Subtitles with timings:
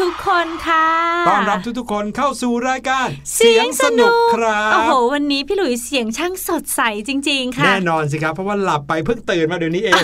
[0.00, 0.86] ทุกคนค่ะ
[1.28, 10.02] ต้อนรับทุกๆคนเข้าสู่รายการ เสียงสนุกครับโอ้โห วันนี้พี่หลุยเสียงช่างสดใสจริง ๆ ค่ะ แน่นอนสิครับ เพราะว่าหลับไปเพิ่งตื่นมาเดี๋ยวนี้เอง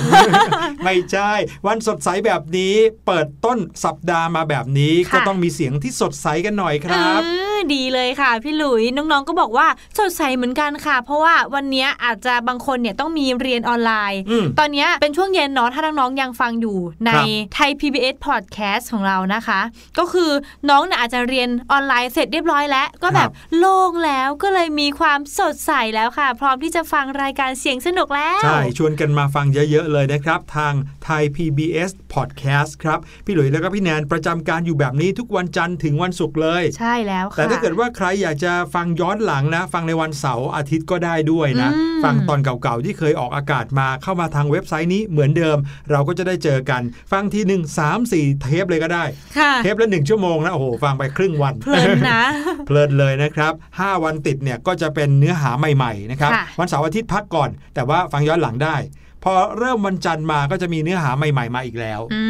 [0.84, 1.32] ไม่ใช่
[1.66, 2.74] วันสดใสแบบนี้
[3.06, 9.66] เปิดต้นสัปดาห์มาแบบนี้ค่ะก็ต้องมีเสียงที่สดใสกันหน่อยครับเออ ดีเลยค่ะ พี่หลุยน้องๆก็บอกว่า
[9.98, 19.60] สดใสเหมือนกันค่ะ เพราะว่าวันนี้อาจจะบางคนเนี่ยต้องมีเรียนออนไลน์อืมตอนนี้เป็นช่วงเย็นเนาะถ้าน้องๆยังฟังอยู่ในครับไทย PBS Podcast ของเรานะคะ
[19.98, 20.30] ก็คือ
[20.70, 30.74] น้องเนี่ยอาจจะเรียนออนไลน์เสร็จเรียบร้อยแล้ว ก็แบบโล่งแล้วก็เลยมีความสดใสแล้วค่ะ พร้อมที่จะฟังรายการเสียงสนุกแล้วใช่ชวนกันมาฟังเยอะๆเลยนะครับทาง
[31.04, 45.58] ไทย PBS Podcast ครับพี่หลุยแล้วก็พี่แนนประจำการอยู่แบบนี้ทุกวันจันทร์ถึงวันศุกร์เลย ใช่แล้วค่ะแต่ถ้าเกิดว่าใครอยากจะฟังย้อนหลังนะ ฟังในวันเสาร์อาทิตย์ก็ได้ด้วยนะอืมฟังตอนเก่าๆที่เคยออกอากาศมาเข้ามาทางเว็บไซต์นี้เหมือนเดิม
[45.90, 49.04] เราก็จะได้เจอกัน ฟังทีหนึ่งสามสี่เทปเลยก็ได้
[49.38, 52.22] ค่ะเทปละหนึ่งชั่วโมงนะโอ้โหฟังไปครึ่งวันเพลินนะ
[52.66, 58.76] เพลินเลยนะครับ 5 วันติดเนี่ยก็จะเป็นเนื้อหาใหม่ๆนะครับค่ะวันเสาร์อาทิตย์พักก่อน แต่ว่าฟังย้อนหลังได้
[59.07, 62.22] พ อเริ่มวันจันทร์มาก็จะมีเนื้อหาใหม่ ๆ มาอีกแล้ว อื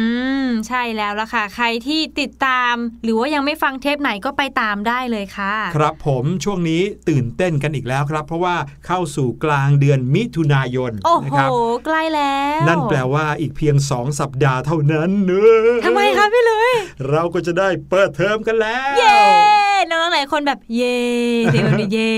[0.45, 8.55] ม ใช่แล้วล่ะค่ะ ใครที่ติดตาม หรือว่ายังไม่ฟังเทปไหนก็ไปตามได้เลยค่ะ ครับผมช่วงนี้ตื่นเต้นกันอีกแล้วครับ เพราะว่า
[8.85, 11.49] เข้าสู่กลางเดือนมิถุนายนโอ้นะโหครับ
[11.85, 16.73] ใกล้แล้ว นั่นแปลว่าอีกเพียง 2 สัปดาห์เท่านั้นเนอะทำไมคะพี่ลุย
[17.09, 19.19] เราก็จะได้เปิดเทอมกันแล้วเย้
[19.91, 20.99] น้องๆหลายคนแบบเย้
[21.51, 22.13] เดี๋ยวนี้เย้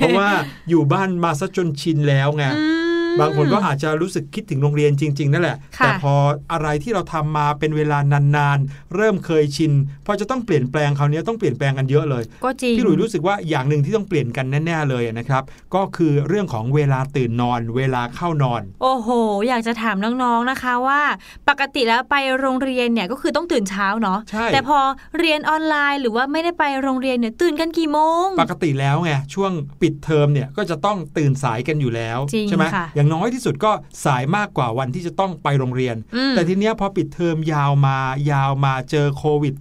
[0.00, 0.30] เพราะว่า
[0.68, 2.81] อยู่บ้านมาซะจนชินแล้วไงอืม
[3.20, 6.14] บางคนก็อาจจะรู้สึกคิดถึงโรงเรียนจริง ๆ นั่นแหละค่ะแต่พอ
[6.52, 7.98] อะไรที่เราทำมาเป็นเวลา
[8.36, 9.72] นานๆ เริ่มเคยชิน
[10.06, 15.42] พอจะต้องเปลี่ยนแปลงคราวนี้ต้องเปลี่ยนแปลงกันเยอะเลย ก็จริง พี่หลุยรู้สึกว่าอย่างหนึ่งที่ต้องเปลี่ยนกันแน่ๆเลยนะครับ
[15.74, 19.08] ก็คือเรื่องของเวลาตื่นนอน เวลาเข้านอน โอ้โห
[19.48, 21.00] อยากจะถามน้องๆนะคะว่า
[21.48, 24.78] ปกติแล้วไปโรงเรียนเนี่ยก็คือต้องตื่นเช้าเนาะใช่แต่พอ
[25.18, 33.72] เรียนออนไลน์ หรือว่าไม่ได้ไปโรงเรียนเนี่ยตื่นกันกี่โมง ปกติแล้วไงช่วงปิดเทอมเนี่ยก็จะต้องตื่นสายกันอยู่แล้วจริงใช่ไหมค่ะอย่างน้อยที่สุดก็
[34.04, 37.98] สายมากกว่าวันที่จะต้องไปโรงเรียนอืมแต่ทีเนี้ยพอปิดเทอมยาวมา
[38.30, 39.54] ยาวมาเจอโควิด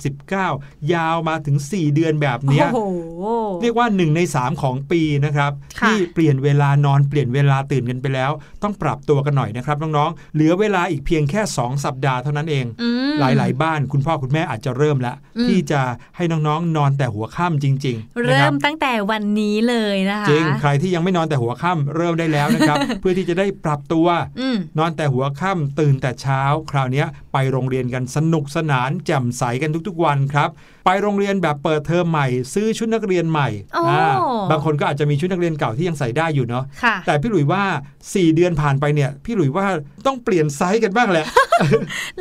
[0.44, 3.26] -19 ยาวมาถึง 4 เดือนแบบเนี้ยโอ้โห
[3.62, 8.32] เรียกว่า 1 ใน 3 ของปีนะครับค่ะที่เปลี่ยนเวลานอนเปลี่ยนเวลาตื่นกันไปแล้ว
[8.64, 15.82] ต้องปรับตัวกันหน่อยนะครับน้องๆเหลือเวลาอีกเพียงแค่ 2 สัปดาห์เท่านั้นเองอืมหลายๆ บ้านคุณพ่อคุณแม่อาจจะเริ่มแล้วอืมที่จะ
[16.16, 24.08] ให้น้องๆ นอนแต่หัวค่ำจริงๆนะเริ่ครับมตั้งแต่วันนี้เลยนะคะจริงใครที่ยังไม่นอนแต่หัวค่ำเริ่มได้แล้วนะครับ เพื่อที่จะได้ปรับตัว
[24.40, 26.42] อืมนอนแต่หัวค่ำตื่นแต่เช้า
[26.72, 30.50] คราวเนี้ยไปโรงเรียนกันสนุกสนานแจ่มใสกันทุกๆวันครับ
[30.86, 34.06] ไปโรงเรียนแบบเปิดเทอมใหม่ ซื้อชุดนักเรียนใหม่โอ้า
[34.52, 37.64] บางคนก็อาจจะมีชุดนักเรียนเก่าที่ยังใส่ได้อยู่เนาะค่ะแต่พี่หลุยว่า
[38.02, 39.66] 4 เดือนผ่านไปเนี่ย พี่หลุยว่า
[40.06, 41.26] ต้องเปลี่ยนไซส์กันบ้างแหละ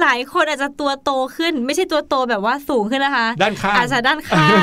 [0.00, 4.62] หลายคนอาจจะตัวโตขึ้น ไม่ใช่ตัวโตแบบว่าสูงขึ้นนะคะ ด้านข้างอาจจะด้านข้าง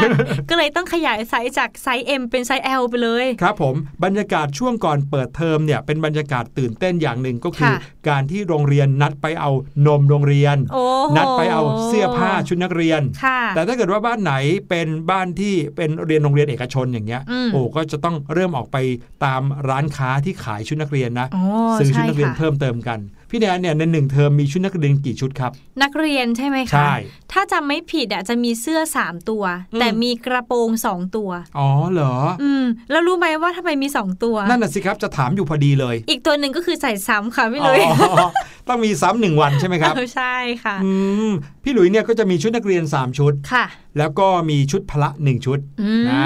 [0.50, 7.80] ก็เลยต้องขยายไซส์จากไซส์ M เป็นไซส์ L ไปเลย ครับผมบรรยากาศช่วงก่อนเปิดเทอมเนี่ยเป็นบรรยากาศตื่นเต้นอย่างหนึ่งก็คือค่ะ
[8.10, 9.52] การที่โรงเรียนนัดไปเอา
[9.88, 14.34] นมโรงเรียนโอ้โหนัดไปเอาเสื้อผ้าชุดนักเรียนค่ะแต่ถ้าเกิดว่าบ้านไหน
[14.70, 18.78] เป็นบ้านที่เป็นเรียนโรงเรียนเอกชนอย่างเงี้ยอืมโอ้ก็จะต้องเริ่มออกไป
[19.26, 21.44] ตามร้านค้าที่ขายชุดนักเรียนนะอ๋อ
[21.80, 25.52] ซื้อชุดใช่นักเรียนค่ะเพิ่มเติมกัน พี่แนนเนี่ยในหนึ่งเทอมมีชุดนักเรียนกี่ชุดครับ
[25.84, 26.94] นักเรียนใช่ไหมคะใช่
[27.32, 29.44] ถ้าจำไม่ผิดอะจะมีเสื้อ 3 ตัว
[29.74, 38.28] อืมแต่มีกระโปรง 2 ตัว อ๋อเหรอ อืม แล้วรู้ไหมว่าทำไมมี 2 ตัว นั่นน่ะสิครับจะถามอยู่พอดีเลย อีกตัวหนึ่งก็คือใส่ซ้ำค่ะพี่อ๋ลุยอ
[38.68, 40.92] ต้องมีซ้ำหนึ่งวันใช่ไหมครับเออใช่ค่ะอื
[41.28, 41.32] ม
[41.68, 43.66] พี่หลุยเนี่ยก็จะมีชุดนักเรียน 3 ชุด ค่ะ
[43.98, 46.12] แล้วก็มีชุดพละหนึ่งชุดอืมน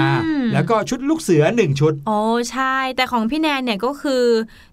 [0.54, 2.18] แล้วก็ชุดลูกเสือหนึ่งชุด โอ้
[2.50, 4.24] ใช่ แต่ของพี่แนนเนี่ยก็คือ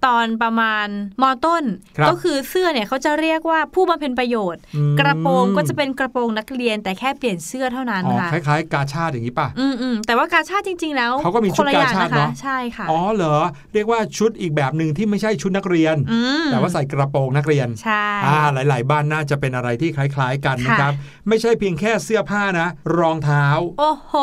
[0.06, 0.88] ตอนประมาณ
[1.22, 1.64] มต้น
[1.98, 13.36] ครับก็คือเสื้อเนี่ยเขาจะเรียกว่าผู้บำเพ็ญประโยชน์อืมกระโปรงก็จะเป็นกระโปรงนักเรียนแต่แค่เปลี่ยนเสื้อเท่านั้นอ๋อค่ะคล้ายๆ กาชาติอย่างนี้ป่ะ อืมอืมแต่ว่ากาชาติจริง ๆ แล้วเขาก็มีชุดคนละอย่งกาชาติเนอะใช่ค่ะ อ๋อเหรอ
[13.74, 20.94] เรียกว่าชุดอีกแบบหนึ่งที่ไม่ใช่ชุดนักเรียนอืมแต่ว่าใส่กระโปรงนักเรียน ใช่อ่าหลาย ๆ บ้านน่าจะเป็นอะไรที่คล้าย ๆ กันนะครับ
[21.28, 22.68] ไม่ใช่เพียงแค่เสื้อผ้านะ
[23.00, 23.46] รองเท้า
[23.80, 24.14] โอ้โห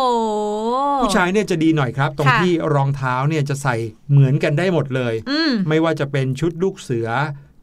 [1.02, 3.76] ผู้ชายเนี่ยจะดีหน่อยครับ ตรงค่ะที่รองเท้าเนี่ยจะใส่
[4.10, 7.08] เหมือนกันได้หมดเลยอืมไม่ว่าจะเป็นชุดลูกเสือ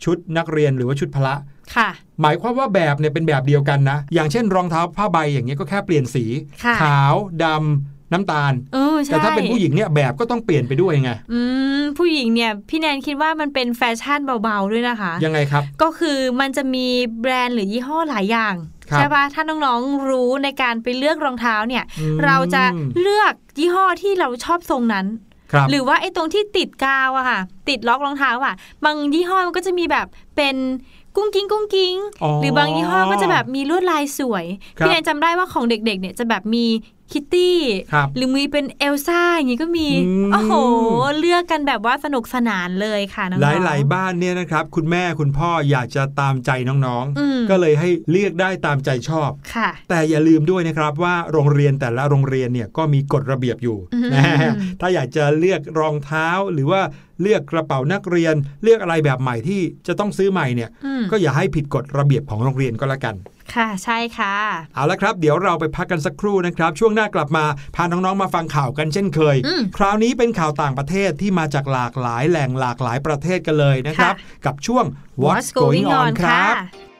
[0.03, 1.35] ชุดนักเรียนหรือว่าชุดพละ
[1.75, 1.89] ค่ะ
[2.21, 6.25] หมายความว่าแบบเนี่ยเป็นแบบเดียวกันนะ อย่างเช่น รองเท้าผ้าใบอย่างเงี้ยก็แค่เปลี่ยนสี
[6.63, 11.39] ค่ะขาวดำ น้ำตาลเออใช่แต่ถ้าเป็นผู้หญิงเนี่ยแบบก็ต้องเปลี่ยนไปด้วยไงอื
[11.79, 16.88] มผู้หญิงเนี่ยพี่แนนคิดว่ามันเป็นแฟชั่นเบาๆด้วยนะคะ ยังไงครับ ก็คือมันจะมี
[17.22, 18.55] แบรนด์หรือยี่ห้อหลายอย่าง
[18.91, 22.63] ครับใช่ปะถ้าน้องๆรู้ในการไปเลือกรองเท้าเนี่ยอืมเราจะ
[23.01, 25.05] เลือกยี่ห้อที่เราชอบทรงนั้น
[25.53, 27.39] ครับหรือว่าไอ้ตรงที่ติดกาวอะค่ะ
[27.70, 28.55] ติดล็อกรองเท้าอะ
[28.86, 30.55] บางยี่ห้อมันก็จะมีแบบเป็น
[31.15, 34.46] กุ้งกิ้งกุ้งกิ้งอ๋อหรือบางยี่ห้อก็จะแบบมีลวดลายสวย
[34.77, 36.65] ครับพี่แนนจำได้ว่าของเด็กๆ เนี่ยจะแบบมี
[37.12, 37.60] คิตตี้
[37.93, 40.53] ครับหรือมีเป็นเอลซ่าอย่างงี้ก็มีอืมโอ้โห
[41.19, 56.81] เลือกกันแบบว่าสนุกสนานเลยค่ะน้องหๆลาย ๆ บ้านเนี่ยนะครับ คุณแม่คุณพ่ออยากจะตามใจน้องอืมๆก็เลยให้เลือกได้ตามใจชอบค่ะ แต่อย่าลืมด้วยนะครับว่าโรงเรียนแต่ละโรงเรียนเนี่ยก็มีกฎระเบียบอยู่อืมนะฮะถ้าอยากจะเลือกรองเท้าหรือว่า
[57.22, 63.15] เลือกกระเป๋านักเรียน เลือกอะไรแบบใหม่ที่จะต้องซื้อใหม่เนี่ยอืมก็อย่าให้ผิดกฎระเบียบของโรงเรียนก็แล้วกัน
[63.55, 64.35] ค่ะใช่ค่ะ
[64.75, 67.45] เอาละครับ เดี๋ยวเราไปพักกันสักครู่นะครับ ช่วงหน้ากลับมา
[67.75, 74.13] พาน้องๆมาฟังข่าวกันเช่นเคยอืมคราวนี้เป็นข่าวต่างประเทศที่มาจากหลากหลายแหล่งหลากหลายประเทศกันเลยนะครับ
[74.45, 74.85] กับช่วง
[75.23, 76.92] What's Going On ครับ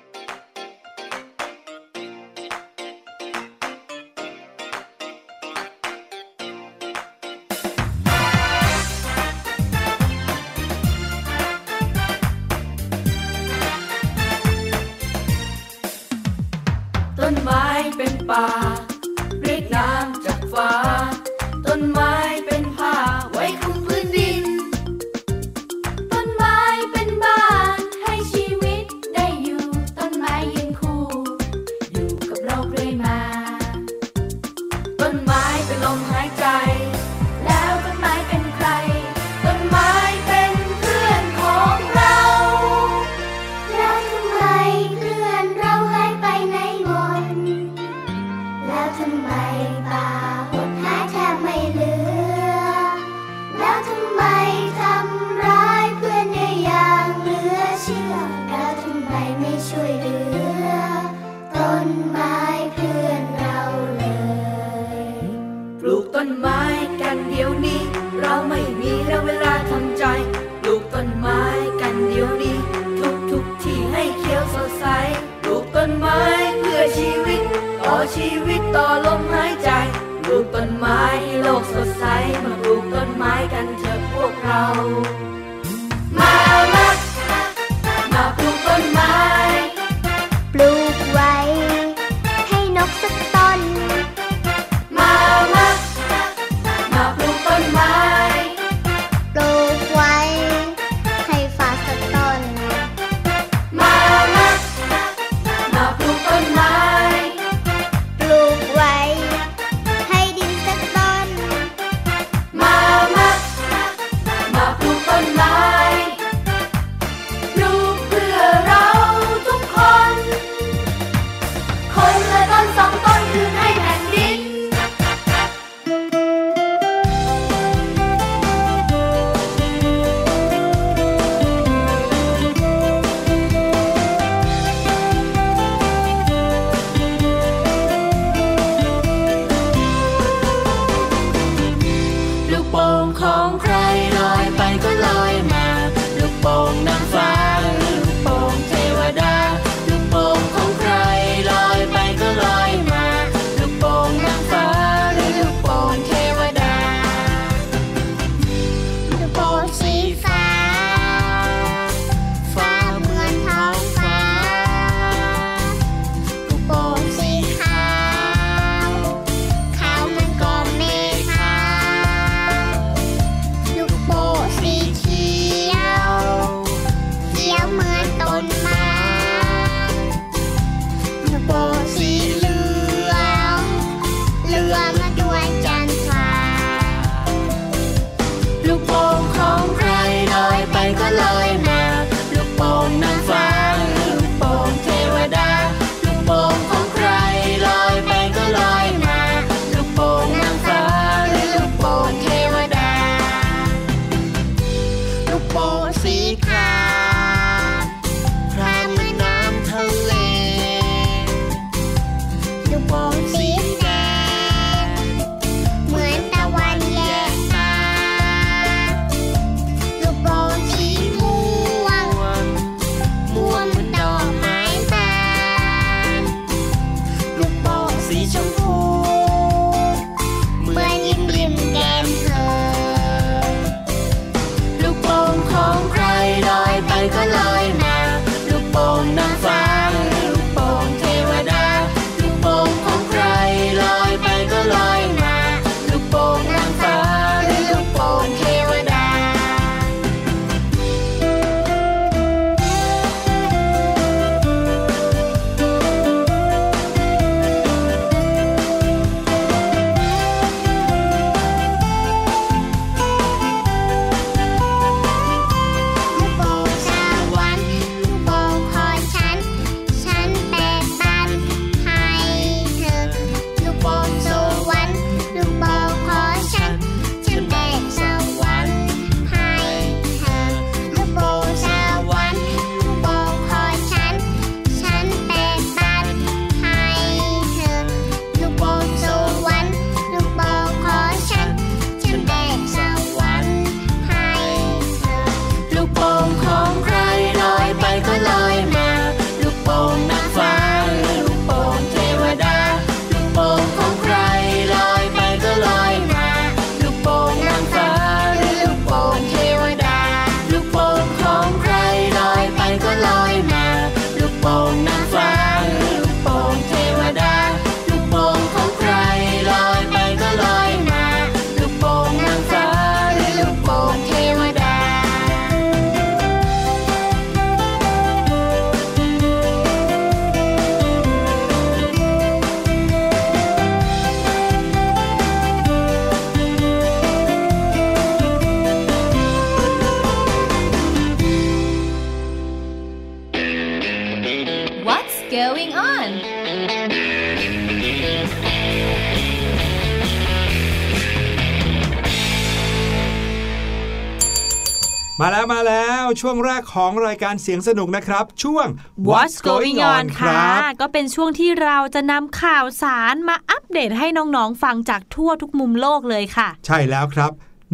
[356.22, 358.67] ช่วงแรกของรายการเสียงสนุกนะครับ ช่วง
[359.10, 367.32] What's going on คค่ะรับก็เป็นช่วงที่เราจะนำข่าวสารมาอัปเดตให้น้องๆฟังจากทั่วทุกมุมโลกเลยค่ะ ใช่แล้วครับ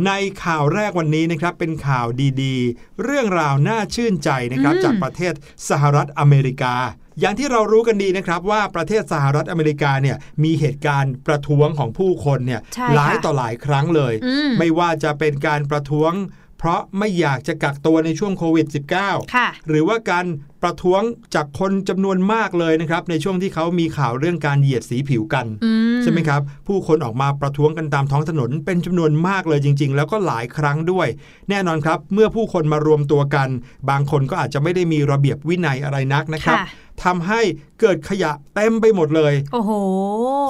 [0.08, 0.12] ใน
[0.44, 2.06] ข่าวแรกวันนี้นะครับเป็นข่าว
[2.42, 5.34] ดีๆ เรื่องราวน่าชื่นใจนะครับอืมจากประเทศ
[5.70, 6.76] สหรัฐอเมริกา
[7.20, 16.12] อย่างที่เรารู้กันดีนะครับว่าประเทศสหรัฐอเมริกาเนี่ยมีเหตุการณ์ประท้วงของผู้คนเนี่ยใช่หลายค่ะต่อหลายครั้งเลยอืมไม่ว่าจะเป็นการประท้วง
[16.60, 18.68] เพราะไม่อยากจะกักตัวในช่วงโควิด
[19.00, 20.26] -19 ค่ะหรือว่าการ
[20.64, 21.02] ประท้วง
[21.36, 31.08] จากคนจำนวนมากเลยนะครับ ในช่วงที่เขามีข่าวเรื่องการเหยียดสีผิวกันอืมใช่ไหมครับ ผู้คนออกมาประท้วงกันตามท้องถนนเป็นจำนวนมากเลยจริง ๆ แล้วก็หลายครั้งด้วย
[31.50, 33.50] แน่นอนครับ เมื่อผู้คนมารวมตัวกัน
[33.90, 36.66] บางคนก็อาจจะไม่ได้มีระเบียบวินัยอะไรนักนะครับค่ะ
[37.04, 37.42] ทำให้
[37.82, 39.72] เกิดขยะเต็มไปหมดเลย โอ้โห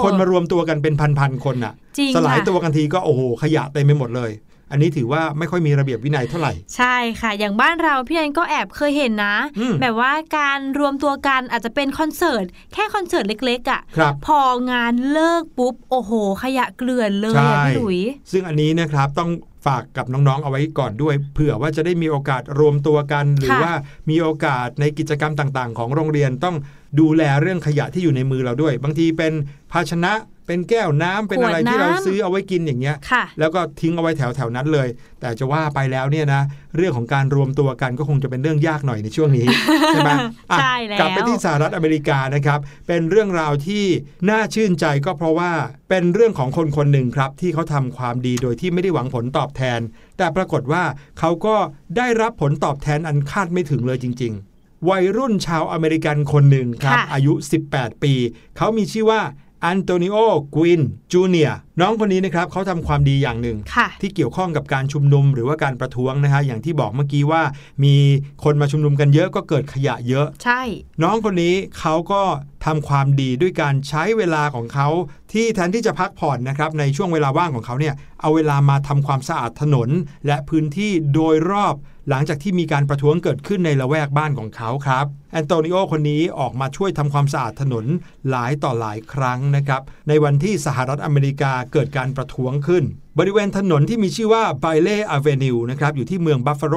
[0.03, 4.31] คนมารวมตัวกันเป็นพันๆคนน่ะจริงสลายค่ะตัวกันทีก็โอ้โห ขยะเต็มไปหมดเลย
[4.71, 14.39] อันนี้ถือว่าไม่ค่อยมีระเบียบวินัยเท่าไหร่ ใช่ค่ะ อย่างบ้านเราพี่แอนก็แอบเคยเห็นนะอืมแบบว่าการรวมตัวกันอาจจะเป็นคอนเสิร์ตแค่คอนเสิร์ตเล็กๆอะ่ะครับพอ
[14.71, 16.11] งานเลิกปุ๊บ โอ้โห
[16.43, 17.99] ขยะเกลื่อนเลยใช่อะพี่หลุย
[18.31, 19.31] ซึ่งอันนี้นะครับต้อง
[19.65, 23.73] ฝากกับน้องๆ เอาไว้ก่อนด้วย เผื่อว่าจะได้มีโอกาสรวมตัวกัน หรือค่ะว่า
[24.09, 26.55] มีโอกาสในกิจกรรมต่างๆ ของโรงเรียนต้อง
[26.99, 29.33] ดูแลเรื่องขยะที่อยู่ในมือเราด้วย บางทีเป็น
[29.71, 30.13] ภาชนะ
[30.49, 34.87] เป็นแก้วน้ำเป็นอะไรที่เราซื้อเอาไว้กินอย่างเงี้ยค่ะแล้วก็ทิ้งเอาไว้แถวแถวๆนั้นเลย
[35.19, 36.41] แต่จะว่าไปแล้วเนี่ยนะ
[36.75, 39.47] เรื่องของการรวมตัวกันก็คงจะเป็นเรื่องยากหน่อยในช่วงนี้
[39.89, 40.11] ใช่ไหม
[40.51, 43.85] อะใช่แล้วกลับไปที่สหรัฐอเมริกานะครับ เป็นเรื่องราวที่
[44.29, 45.51] น่าชื่นใจก็เพราะว่า
[45.89, 49.79] เป็นเรื่องของคนคนหนึ่งครับ ที่เขาทำความดีโดยที่ไม่ได้หวังผลตอบแทน
[50.17, 50.83] แต่ปรากฏว่า
[51.19, 51.55] เขาก็
[51.97, 57.33] ได้รับผลตอบแทนอันคาดไม่ถึงเลยจริง ๆ วัยรุ่นชาวอเมริกันคนหนึ่งครับค่ะอายุ
[57.69, 58.13] 18 ปี
[58.57, 59.21] เขามีชื่อว่า
[59.65, 60.17] อันโตนิโอ
[60.55, 61.49] กวิน จูเนีย
[61.81, 67.41] น้องคนนี้นะครับเขาทำความดีอย่างหนึ่งค่ะที่เกี่ยวข้องกับการชุมนุมหรือว่าการประท้วงนะฮะอย่างที่บอกเมื่อกี้ว่า
[67.83, 67.95] มี
[68.43, 70.61] คนมาชุมนุมกันเยอะก็เกิดขยะเยอะ ใช่
[71.03, 72.21] น้องคนนี้เขาก็
[72.65, 74.87] ทำความดีด้วยการใช้เวลาของเขา
[75.33, 79.89] ที่แทนที่จะพักผ่อนนะครับในช่วงเวลาว่างของเขาเนี่ยเอาเวลามาทำความสะอาดถนน
[80.27, 81.75] และพื้นที่โดยรอบ
[82.09, 87.85] หลังจากที่มีการประท้วงเกิดขึ้นในละแวกบ้านของเขาครับแอนโตนิโอคนนี้ออกมาช่วยทำความสะอาดถนน
[88.29, 92.83] หลายต่อหลายครั้งนะครับในวันที่สหรัฐอเมริกาเกิดการประท้วงขึ้น
[93.19, 96.75] บริเวณถนนที่มีชื่อว่า Bailey Avenue นะครับอยู่ที่เมืองบัฟฟาโล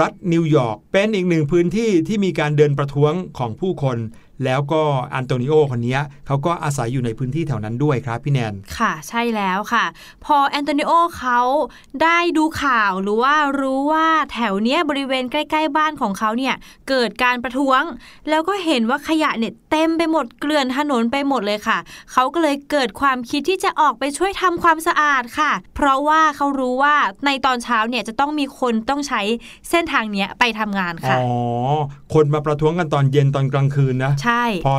[0.00, 3.96] รัฐนิวยอร์กเป็นอีกหนึ่งพื้นที่ที่มีการเดินประท้วงของผู้คน
[4.44, 4.82] แล้วก็
[5.14, 9.84] อันโตนิโอคนนี้เขาก็อาศัยอยู่ในพื้นที่แถวนั้นด้วยครับพี่แนน ค่ะใช่แล้วค่ะ
[10.24, 11.40] พอแอนโตนิโอเขา
[12.02, 16.54] ได้ดูข่าวหรือว่ารู้ว่าแถวเนี้ยบริเวณใกล้ๆบ้านของเขาเนี่ย
[16.88, 17.82] เกิดการประท้วง
[18.28, 21.78] แล้วก็เห็นว่าขยะเนี่ยเต็มไปหมดเกลื่อนถนนไปหมดเลยค่ะ
[22.12, 26.94] เขาก็เลยเกิดความคิดที่จะออกไปช่วยทำความสะอาดค่ะ เพราะว่าเขารู้ว่า
[27.26, 29.20] ในตอนเช้าเนี่ยจะต้องมีคนต้องใช้
[29.70, 31.22] เส้นทางเนี้ยไปทำงานอ๋ค่ะอ
[32.14, 34.76] คนมาประท้วงกันตอนเย็นตอนกลางคืนนะใช่ พอ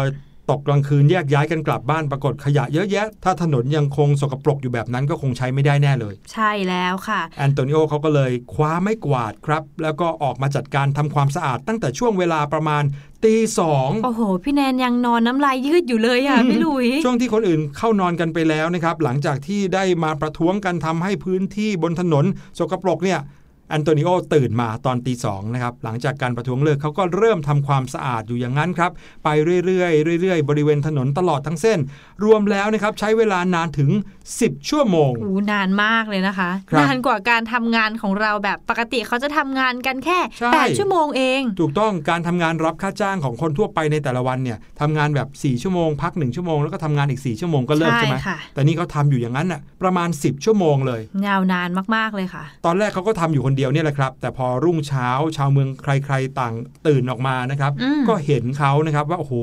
[0.51, 12.83] ตกกลางคืนแยกย้ายกันกลับบ้านปรากฏขยะเยอะแยะ ถ้าถนนยังคงสกปรกอยู่แบบนั้นก็คงใช้ไม่ได้แน่เลย ใช่แล้วค่ะแอนโตนิโอเขาก็เลยคว้าไม้กวาดครับ แล้วก็ออกมาจัดการทำความสะอาดตั้งแต่ช่วงเวลาประมาณ
[13.25, 22.25] ตีสองโอ้โห พี่แนนยังนอนน้ำลายยืดอยู่เลยอะพี่หลุย ช่วงที่คนอื่นเข้านอนกันไปแล้วนะครับ หลังจากที่ได้มาประท้วงกันทำให้พื้นที่บนถนน
[22.57, 28.91] สกปรกเนี่ยแอนโตนิโอตื่นมาตอนตีสองนะครับหลังจากการประท้วงเลิกเขาก็เริ่มทำความสะอาดอยู่อย่างนั้นครับ
[29.23, 29.29] ไป
[29.65, 31.79] เรื่อยๆเรื่อยๆ บริเวณถนนตลอดทั้งเส้น
[32.25, 33.89] รวมแล้วนะครับใช้เวลานานถึง
[34.29, 56.39] 10 ชั่วโมงโอ้นานมากเลยนะคะครับนานกว่าการทำงานของเราแบบปกติเขาจะทำงานกันแค่ใช่8ชั่วโมงเอง ถูกต้องการทำงานรับค่าจ้างของคนทั่วไปในแต่ละวันเนี่ยทำงานแบบ 4 ชั่วโมง พัก 1 ชั่วโมงแล้วก็ทำงานอีก 4 ชั่วโมงก็เลิกใช่ใช่ไหมค่ะแต่นี่เขาทำอยู่อย่างนั้นน่ะประมาณ 10 ชั่วโมงเลยยาวนานมากๆเลยค่ะ ตอนแรกเขาก็ทำอยู่คนเดียวเนี่ยแหละครับ แต่พอรุ่งเช้าชาวเมืองใคร ๆ
[56.39, 56.53] ต่าง
[56.87, 59.33] ตื่นออกมานะครับอืมก็เห็นเขานะครับว่าโอ้โห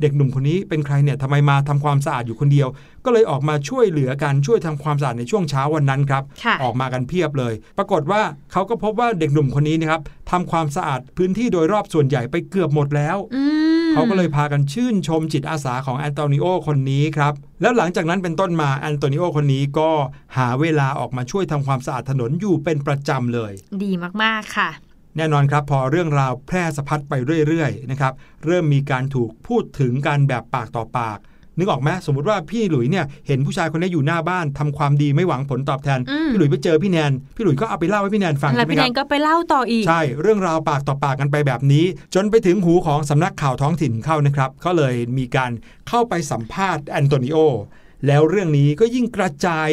[0.00, 2.68] เด็กหนุ่มคนนี้เป็นใครเนี่ยทำไมมาทำความสะอาดอยู่คนเดียว
[3.04, 13.42] ก็เลยออกมาช่วยเหลือกันช่วยทำความสะอาดในช่วงเช้าวันนั้นครับค่ะออกมากันเพียบเลย ปรากฏว่าเขาก็พบว่าเด็กหนุ่มคนนี้นะครับทำความสะอาดพื้นที่โดยรอบส่วนใหญ่ไปเกือบหมดแล้วอื
[13.79, 19.90] ม เขาก็เลยพากันชื่นชมจิตอาสาของแอนโตนิโอคนนี้ครับ แล้วหลังจากนั้นเป็นต้นมาแอนโตนิโอคนนี้ก็
[20.36, 23.52] หาเวลาออกมาช่วยทำความสะอาดถนนอยู่เป็นประจำเลย
[23.84, 23.90] ดี
[24.22, 24.70] มากๆค่ะ
[25.16, 27.12] แน่นอนครับพอเรื่องราวแพร่สะพัดไป
[27.46, 28.12] เรื่อยๆนะครับ
[28.46, 31.18] เริ่มมีการถูกพูดถึงกันแบบปากต่อปาก
[31.60, 45.50] นึกออกไหมสมมติว่าพี่หลุยเนี่ยเห็นผู้ชายคนนี้อยู่หน้าบ้านทำความดีไม่หวังผลตอบแทนอืมพี่หลุยไปเจอพี่แนน พี่หลุยก็เอาไปเล่าให้พี่แนนฟังแล้วใช่ไหมพี่คแนรับนก็ไปเล่าต่ออีก ใช่ เรื่องราวปากต่อปากกันไปแบบนี้ จนไปถึงหูของสำนักข่าวท้องถิ่นเข้านะครับก็เลยมีการ
[45.88, 47.36] เข้าไปสัมภาษณ์แอนโตนิโอ
[48.06, 49.68] แล้วเรื่องนี้ก็ยิ่งกระจาย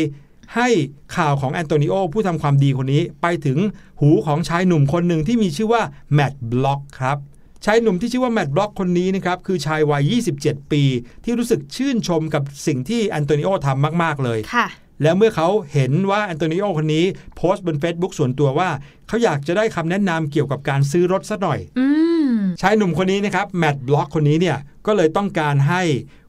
[0.56, 0.70] ให้
[1.18, 3.58] ข่าวของแอนโตนิโอผู้ทำความดีคนนี้ไปถึง
[4.02, 5.82] หูของชายหนุ่มคนหนึ่งที่มีชื่อว่า
[6.14, 7.18] แมตต์บล็อกครับ
[7.66, 10.84] ชายหนุ่มที่ชื่อว่าแมตต์บล็อกคนนี้นะครับคือชายวัย 27 ปี
[11.24, 14.68] ที่รู้สึกชื่นชมกับสิ่งที่แอนโตนิโอทำมาก ๆ เลย ค่ะ
[15.04, 18.70] แล้วเมื่อเขาเห็นว่าแอนโตนิโอคนนี้โพสต์บน Facebook ส่วนตัวว่า
[19.08, 21.86] เขาอยากจะได้คำแนะนำเกี่ยวกับการซื้อรถสักหน่อย อื
[22.30, 25.82] ม ชายหนุ่มคนนี้นะครับแมตต์บล็อกคนนี้เนี่ยก็เลยต้องการให้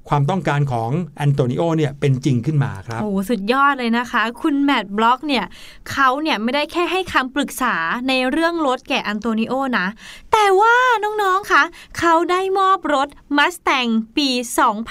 [0.09, 5.45] ความต้องการของแอนโตนิโอเนี่ยเป็นจริงขึ้นมาครับ โอ้สุดยอดเลยนะคะ คุณแมตต์บล็อกเนี่ย
[5.91, 7.75] เขาเนี่ยไม่ได้แค่ให้คำปรึกษา
[8.09, 9.87] ในเรื่องรถแก่อันโตนิโอนะ
[10.33, 11.63] แต่ว่าน้องๆคะ
[11.99, 14.29] เขาได้มอบรถ Mustang ปี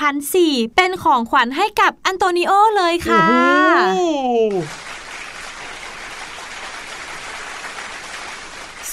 [0.07, 4.01] 2004 เป็นของขวัญให้กับอันโตนิโอเลยค่ะ โอ้โห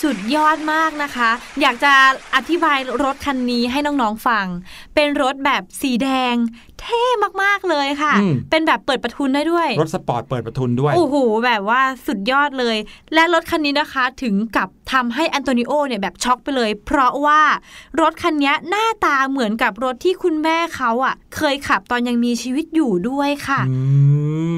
[0.04, 1.92] สุดยอดมากนะคะ อยากจะ
[2.34, 4.46] อธิบายรถคันนี้ให้น้องๆฟัง
[4.94, 6.34] เป็นรถแบบสีแดง
[6.80, 7.04] เท่
[7.42, 12.76] มากๆเลยค่ะอืมเป็นแบบเปิดประทุนได้ด้วย รถสปอร์ตเปิดประทุนด้วย โอ้โห แบบว่าสุดยอดเลย
[13.14, 17.42] และรถคันนี้นะคะถึงกับทำให้แอนโตนิโอเนี่ยแบบช็อกไปเลย เพราะว่า
[18.00, 23.76] รถคันนี้หน้าตาเหมือนกับรถที่คุณแม่เขาอะ เคยขับตอนยังมีชีวิตอยู่ด้วยค่ะ อื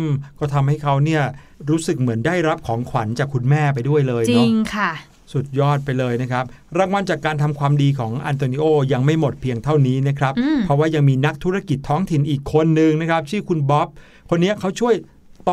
[0.04, 0.06] ม
[0.38, 1.22] ก็ทำให้เขาเนี่ย
[1.70, 4.92] รู้สึกเหมือนได้รับของขวัญจากคุณแม่ไปด้วยเลยจริเนาะงค่ะ
[5.32, 6.44] สุดยอดไปเลยนะครับ
[6.78, 13.88] รางวัลจากการทำความดีของอันโตนิโอยังไม่หมดเพียงเท่านี้นะครับอืมเพราะว่ายังมีนักธุรกิจท้องถิ่นอีกคนหนึ่งนะครับ ชื่อคุณบ๊อบ
[14.30, 14.94] คนนี้เขาช่วย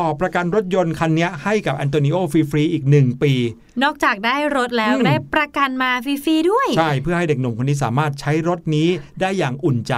[0.00, 3.32] ่อประกันรถยนต์คันนี้ให้กับอันโตนิโอฟรีๆอีก 1 ปี
[3.82, 8.88] นอกจากได้รถแล้วอืมได้ประกันมาฟรีๆด้วย ใช่เพื่อให้เด็กหนุ่มคนนี้สามารถใช้รถนี้
[9.20, 9.94] ได้อย่างอุ่นใจ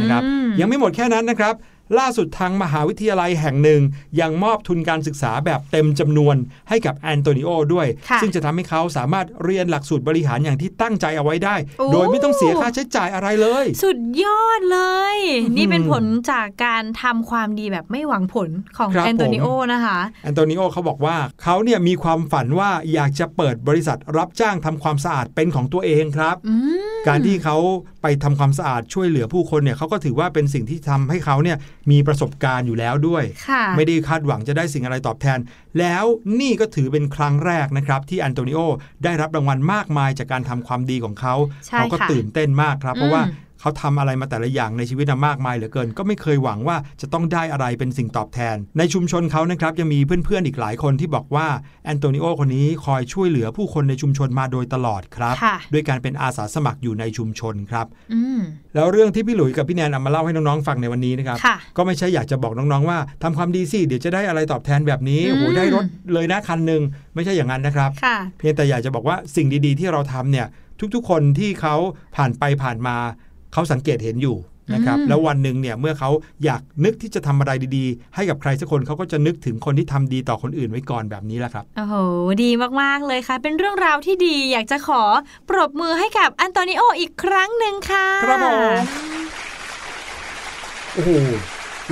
[0.00, 1.54] นะครับอืมยังไม่หมดแค่นั้นนะครับ
[1.98, 3.80] ล่าสุดทางมหาวิทยาลัยแห่งหนึ่ง
[4.20, 6.36] ยังมอบทุนการศึกษาแบบเต็มจำนวน
[6.68, 14.80] ให้กับแอนโตนิโอด้วยค่ะซึ่งจะทำให้เขาสามารถเรียนหลักสูตรบริหารอย่างที่ตั้งใจเอาไว้ได้โอ้โดยไม่ต้องเสียค่าใช้จ่ายอะไรเลย สุดยอดเล
[15.14, 26.54] ยอื้อหือนี่เป็นผลจากการทำความดีแบบไม่หวังผลของครับแอนโตนิโอผมนะคะแอนโตนิโอเขาบอกว่าเขาเนี่ยมีความฝันว่าอยากจะเปิดบริษัทรับจ้างทำความสะอาดเป็นของตัวเองครับอื
[26.90, 27.56] มการที่เขา
[28.02, 31.56] ไปทำความสะอาดช่วยเหลือผู้คนเนี่ยเขาก็ถือว่าเป็นสิ่งที่ทำให้เขาเนี่ย
[31.90, 35.38] มีประสบการณ์อยู่แล้วด้วยค่ะไม่ได้คาดหวังจะได้สิ่งอะไรตอบแทน
[35.78, 36.04] แล้ว
[36.40, 38.58] นี่ก็ถือเป็นครั้งแรกนะครับที่แอนโตนิโอ
[39.04, 41.34] ได้รับรางวัลมากมายจากการทำความดีของเขา
[41.66, 51.46] ใช่เขาก็ค่ะตื่นเต้นมากครับ เพราะว่าอืม เขาทำอะไรมาแต่ละอย่างในชีวิตน่ะมากมายเหลือเกิน ก็ไม่เคยหวังว่าจะต้องได้อะไรเป็นสิ่งตอบแทน ในชุมชนเขานะครับยังมีเพื่อนๆอีกหลายคนที่บอกว่า
[51.84, 58.40] แอนโตนิโอคนนี้คอยช่วยเหลือผู้คนในชุมชนมาโดยตลอดครับค่ะด้วยการเป็นอาสาสมัครอยู่ในชุมชนครับอืม
[58.74, 66.82] แล้วเรื่องที่พี่หลุยส์กับพี่แนนเอามาเล่าให้น้องๆฟังในวันนี้นะครับค่ะก็ไม่ใช่อยากจะบอกน้องๆว่าทำความดีสิเดี๋ยวจะได้อะไรตอบแทนแบบนี้อืมโอ้โหได้รถเลยนะคันหนึ่ง
[67.14, 70.46] ไม่ใช่อย่างนั้นนะครับค่ะเพียงแต่อยากจะบอกว่าสิ่งดีๆ ที่เราทำเนี่ย
[70.94, 71.74] ทุกๆ คนที่เขา
[72.16, 72.96] ผ่านไปผ่านมา
[73.52, 74.36] เขาสังเกตเห็นอยู่
[74.74, 76.10] นะครับอืมแล้ววันหนึ่งเนี่ยเมื่อเขา
[76.44, 81.94] อยากนึกที่จะทำอะไรดีๆ ให้กับใครสักคนเขาก็จะนึกถึงคนที่ทำดีต่อคนอื่นไว้ก่อนแบบนี้แหละครับ โอ้โห
[82.42, 82.50] ดี
[82.82, 85.02] มากๆเลยค่ะ เป็นเรื่องราวที่ดีอยากจะขอ
[85.48, 88.60] ปรบมือให้กับอันโตนิโออีกครั้งหนึ่งค่ะ ครับผม
[90.94, 91.10] โอ้โห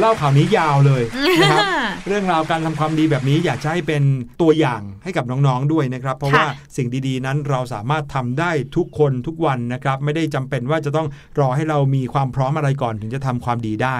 [0.00, 1.02] เล่าข่าวนี้ยาวเลย
[1.42, 1.64] นะครับ
[2.08, 4.02] เรื่องราวการทำความดีแบบนี้อยากจะให้เป็น
[4.40, 11.08] ตัวอย่างให้กับน้องๆด้วยนะครับ เพราะค่ะว่าสิ่งดีๆนั้นเราสามารถทำได้ทุกคนทุกวันนะครับ ไม่ได้จำเป็นว่าจะต้อง
[11.40, 13.98] รอให้เรามีความพร้อมอะไรก่อนถึงจะทำความดีได้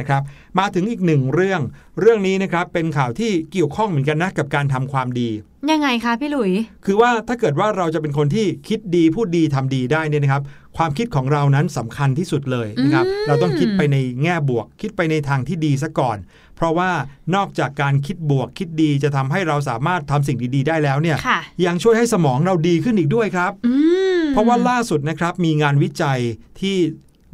[0.00, 0.22] นะครับ
[0.58, 1.60] มาถึงอีกหนึ่งเรื่อง
[2.00, 5.30] เรื่องนี้นะครับเป็นข่าวที่เกี่ยวข้องเหมือนกันนะกับการทำความดี
[5.70, 6.52] ยังไงคะพี่หลุย
[6.84, 10.42] คือว่าถ้าเกิดว่าเราจะเป็นคนที่คิดดีพูดดีทำดีได้เนี่ยนะครับ
[10.76, 16.16] ความคิดของเรานั้นสำคัญที่สุดเลยนะครับอืมเราต้องคิดไปในแง่บวก คิดไปในทางที่ดีซะก่อน
[16.56, 16.90] เพราะว่า
[17.34, 23.74] นอกจากการคิดบวกคิดดีจะทำให้เราสามารถทำสิ่งดีๆ ได้แล้วเนี่ยค่ะยังช่วยให้สมองเราดีขึ้นอีกด้วยครับอื
[24.20, 26.20] มเพราะว่าล่าสุดนะครับมีงานวิจัย
[26.60, 26.76] ที่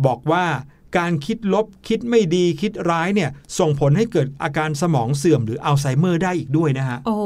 [0.07, 0.45] บอกว่า
[0.99, 7.25] การคิดลบคิดไม่ดีคิดร้ายเนี่ย ส่งผลให้เกิดอาการสมองเสื่อมหรืออัลไซเมอร์ได้อีกด้วยนะฮะ โอ้โห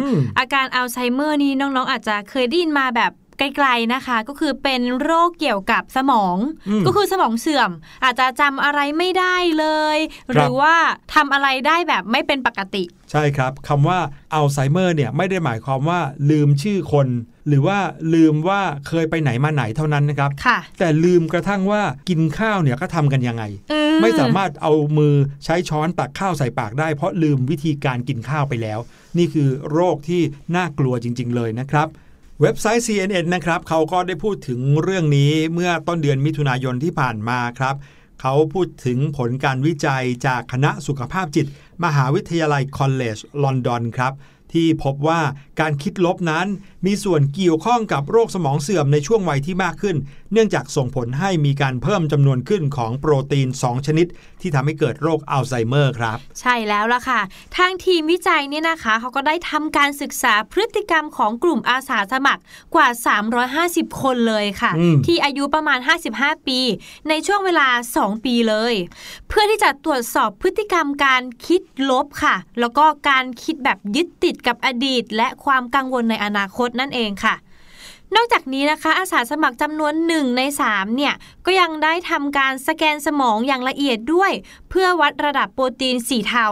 [0.00, 6.36] อืมอาการอัลไซเมอร์นี่น้องๆ อาจจะเคยได้ยินมาแบบ ไกลๆนะคะก็คือเป็นโรคเกี่ยวกับสมอง
[6.68, 7.70] อืมก็คือสมองเสื่อม
[8.04, 9.98] อาจจะจำอะไรไม่ได้เลย
[10.32, 10.74] หรือว่า
[11.14, 13.98] ทำอะไรได้แบบไม่เป็นปกติ ใช่ครับคำว่า
[14.34, 17.08] อัลไซเมอร์เนี่ยไม่ได้หมายความว่าลืมชื่อคน
[17.48, 17.78] หรือว่า
[18.14, 28.78] ลืมว่าเคยไปไหนมาไหนเท่านั้นนะครับค่ะแต่ลืมกระทั่งว่ากินข้าวเนี่ยก็ทำกันยังไงอืไม่สามารถเอามือใช้ช้อนตักข้าวใส่ปากได้ เพราะลืมวิธีการกินข้าวไปแล้ว
[29.18, 30.22] นี่คือโรคที่
[30.56, 31.88] น่ากลัวจริง ๆ เลยนะครับ
[32.42, 37.74] เว็บไซต์ CNN นะครับเขาก็ได้พูดถึงเรื่องนี้เมื่อต้นเดือนมิถุนายนที่ผ่านมาครับ
[38.20, 41.46] เขาพูดถึงผลการวิจัยจากคณะสุขภาพจิต
[41.84, 44.12] มหาวิทยาลัยคอลเลจลอนดอนครับ
[44.52, 45.20] ที่พบว่า
[45.60, 46.46] การคิดลบนั้น
[46.86, 49.96] มีส่วนเกี่ยวข้องกับโรคสมองเสื่อมในช่วงวัยที่มากขึ้น
[50.32, 54.06] เนื่องจากส่งผลให้มีการเพิ่มจำนวนขึ้นของโปรตีน 2 ชนิด
[54.40, 57.20] ที่ทำให้เกิดโรคอัลไซเมอร์ครับ ใช่แล้วล่ะค่ะ
[57.56, 62.42] ทางทีมวิจัยเนี่ยนะคะเขาก็ได้ทำการศึกษาพฤติกรรมของกลุ่มอาสาสมัคร
[62.74, 62.88] กว่า
[63.44, 65.78] 350 คนเลยค่ะอืมที่อายุประมาณ
[66.12, 66.60] 55 ปี
[67.08, 67.68] ในช่วงเวลา
[67.98, 68.74] 2 ปีเลย
[69.28, 77.36] เพื่อที่จะตรวจสอบพฤติกรรมการคิดลบค่ะ แล้วก็การคิดแบบยึดติดกับอดีต และความกังวลในอนาคตนั่นเองค่ะ
[78.16, 81.14] นอกจากนี้นะคะอาสาสมัครจำนวนหนึ่งใน 3 เนี่ย
[81.46, 84.32] ก็ยังได้ทำการสแกนสมองอย่างละเอียดด้วย
[84.70, 86.46] เพื่อวัดระดับโปรตีนสีเทา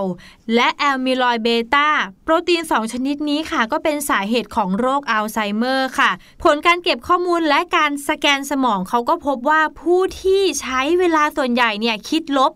[0.55, 1.89] และ amyloid beta
[2.25, 6.11] โปรตีน 2 ชนิดนี้ค่ะ ก็เป็นสาเหตุของโรคอัลไซเมอร์ค่ะ
[6.43, 12.53] ผลการเก็บข้อมูลและการสแกนสมองเขาก็พบว่าผู้ที่ใช้เวลาส่วนใหญ่เนี่ยคิดลบ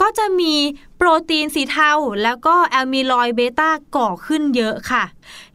[0.00, 0.54] ก็จะมี
[0.96, 5.04] โปรตีนสีเทาแล้วก็ amyloid betaก่อขึ้นเยอะค่ะ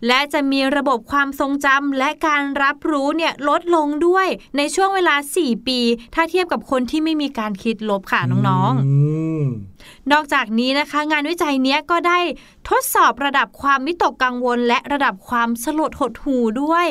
[0.07, 5.79] และจะมีระบบความทรงจำและการรับรู้เนี่ยลดลงด้วยในช่วงเวลา 4 ปี
[6.13, 9.74] ถ้าเทียบกับคนที่ไม่มีการคิดลบค่ะน้องๆ
[10.11, 12.19] นอกจากนี้นะคะ งานวิจัยนี้ก็ได้
[12.69, 16.87] ทดสอบระดับความวิตกกังวล และระดับความสลดหดหูด้วย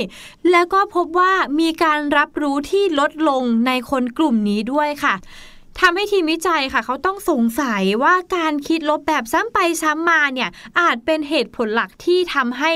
[0.51, 5.15] แล้วก็พบว่ามีการรับรู้ที่ลดลงในคนกลุ่มนี้ด้วยค่ะ
[5.81, 10.51] ทำให้ทีมวิจัยค่ะ เขาต้องสงสัยว่าการคิดลบแบบซ้ำไปซ้ำมาเนี่ย
[10.81, 12.73] อาจเป็นเหตุผลหลักที่ทำให้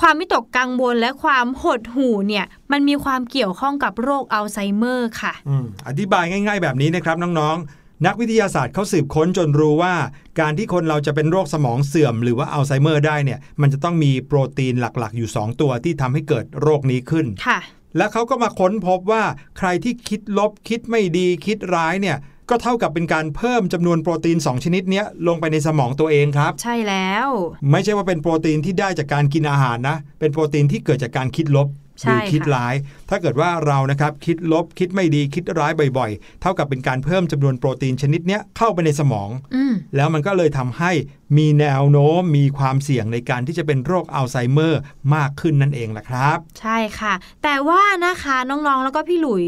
[0.00, 5.50] ความวิตกกังวลและความหดหู่เนี่ยมันมีความเกี่ยวข้องกับโรคอัลไซเมอร์ค่ะอ
[5.88, 9.94] อธิบายง่าย ๆ แบบนี้นะครับน้องๆ นักวิทยาศาสตร์เขาสืบค้นจนรู้ว่า
[10.40, 17.58] การที่คนเราจะเป็นโรคสมองเสื่อม หรือว่าอัลไซเมอร์ได้เนี่ย มันจะต้องมีโปรตีนหลักๆ อยู่ 2 ตัวที่ทำให้เกิดโรคนี้ขึ้น ค่ะ
[17.96, 19.22] และเขาก็มาค้นพบว่า
[19.58, 22.16] ใครที่คิดลบคิดไม่ดีคิดร้ายเนี่ย
[22.50, 27.28] ก็เท่ากับเป็นการเพิ่มจำนวนโปรตีน 2 ชนิดเนี้ยลงไปในสมองตัวเองครับ ใช่แล้ว
[27.70, 31.68] ไม่ใช่ว่าเป็นโปรตีนที่ได้จากการกินอาหารนะ เป็นโปรตีนที่เกิดจากการคิดลบ
[32.00, 32.74] ใช่หรือคิดค่ะร้าย
[33.10, 40.92] ถ้าเกิดว่าเรานะครับคิดลบคิดไม่ดีคิดร้ายบ่อยๆ เท่ากับเป็นการเพิ่มจำนวนโปรตีนชนิดเนี้ยเข้าไปในสมองอืมแล้วมันก็เลยทำให้
[41.38, 44.80] มีแนวโน้มมีความเสี่ยงในการที่จะเป็นโรคอัลไซเมอร์
[45.14, 49.44] มากขึ้นนั่นเองแหละครับ ใช่ค่ะ แต่ว่านะคะน้องๆแล้วก็พี่หลุย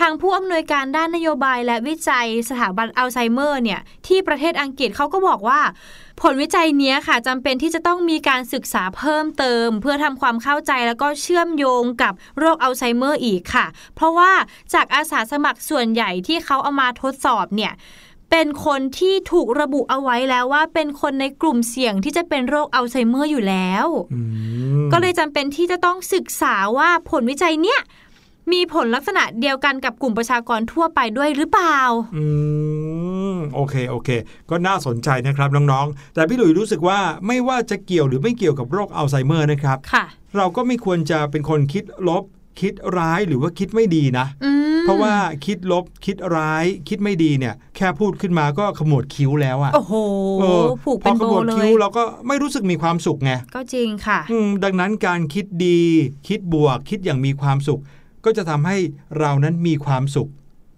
[0.00, 5.60] ทางผู้อำนวยการด้านนโยบายและวิจัยสถาบันอัลไซเมอร์เนี่ยที่ประเทศอังกฤษเขาก็บอกว่า
[6.22, 14.30] ผลวิจัยเนี้ยค่ะจำเป็นที่จะต้องมีการศึกษาเพิ่มเติม เพื่อทำความเข้าใจแล้วก็เชื่อมโยงกับโรคอัลไซเมอร์อีกค่ะ เพราะว่า
[14.74, 17.72] จากอาสาสมัครส่วนใหญ่ที่เขาเอามาทดสอบเนี่ย
[18.30, 24.20] เป็นคนที่ถูกระบุเอาไว้แล้วว่าเป็นคนในกลุ่มเสี่ยงที่จะเป็นโรคอัลไซเมอร์อยู่แล้วอื
[24.84, 27.80] มก็เลยจำเป็นที่จะต้องศึกษาว่าผลวิจัยเนี้ย
[28.52, 31.78] มีผลลักษณะเดียวกันกับกลุ่มประชากรทั่วไปด้วยหรือเปล่า
[32.16, 32.24] อื
[33.34, 34.08] ม โอเค โอเค
[34.50, 40.04] ก็น่าสนใจนะครับน้องๆ แต่พี่หลุยรู้สึกว่าไม่ว่าจะเกี่ยวหรือไม่เกี่ยวกับโรคอัลไซเมอร์นะครับ ค่ะ
[40.36, 42.22] เราก็ไม่ควรจะเป็นคนคิดลบ
[42.60, 45.14] คิดร้ายหรือว่าคิดไม่ดีนะอืมเพราะว่า
[45.46, 49.94] คิดลบคิดร้าย คิดไม่ดีเนี่ย แค่พูดขึ้นมาก็ขมวดคิ้วแล้วอะโอ้โห
[50.40, 55.80] เออผูกพเป็อนขโบมวดเลคิ้วยเราก็ไม่รู้สึกมีความสุขไงก็จริงค่ะอืมดังนั้นการคิดดี
[56.28, 57.80] คิดบวก คิดอย่างมีความสุข
[58.24, 58.76] ก็จะทำให้
[59.18, 60.30] เรานั้นมีความสุข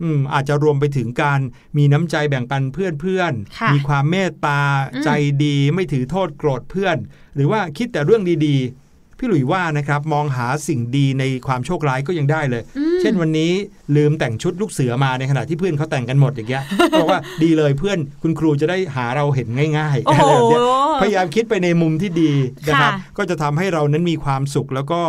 [0.03, 1.41] อืมอาจจะรวมไปถึงการ
[1.77, 4.61] มีน้ำใจแบ่งปันเพื่อนเพื่อนๆค่ะมีความเมตตา
[4.95, 5.11] อืมใจ
[5.45, 6.97] ดีไม่ถือโทษโกรธเพื่อน
[7.35, 8.84] หรือว่าคิดแต่เรื่องดีๆ
[9.19, 13.53] พี่หลุยว่านะครับมองหาสิ่งดีในความโชคร้ายก็ยังได้เลยอืมเช่นวันนี้
[13.97, 16.63] ลืมแต่งชุดลูกเสือมาในขณะที่เพื่อนเขาแต่งกันหมดอย่างเงี้ย
[17.01, 19.49] บอกว่าดีเลยเพื่อนคุณครูจะได้หาเราเห็น
[19.79, 20.63] ง่ายๆโอ้อะไรโหแบบเนี้ย
[21.03, 22.33] พยายามคิดไปในมุมที่ดี
[22.69, 25.01] นะครับค่ะก็จะทำให้เรานั้นมีความสุขแล้วก็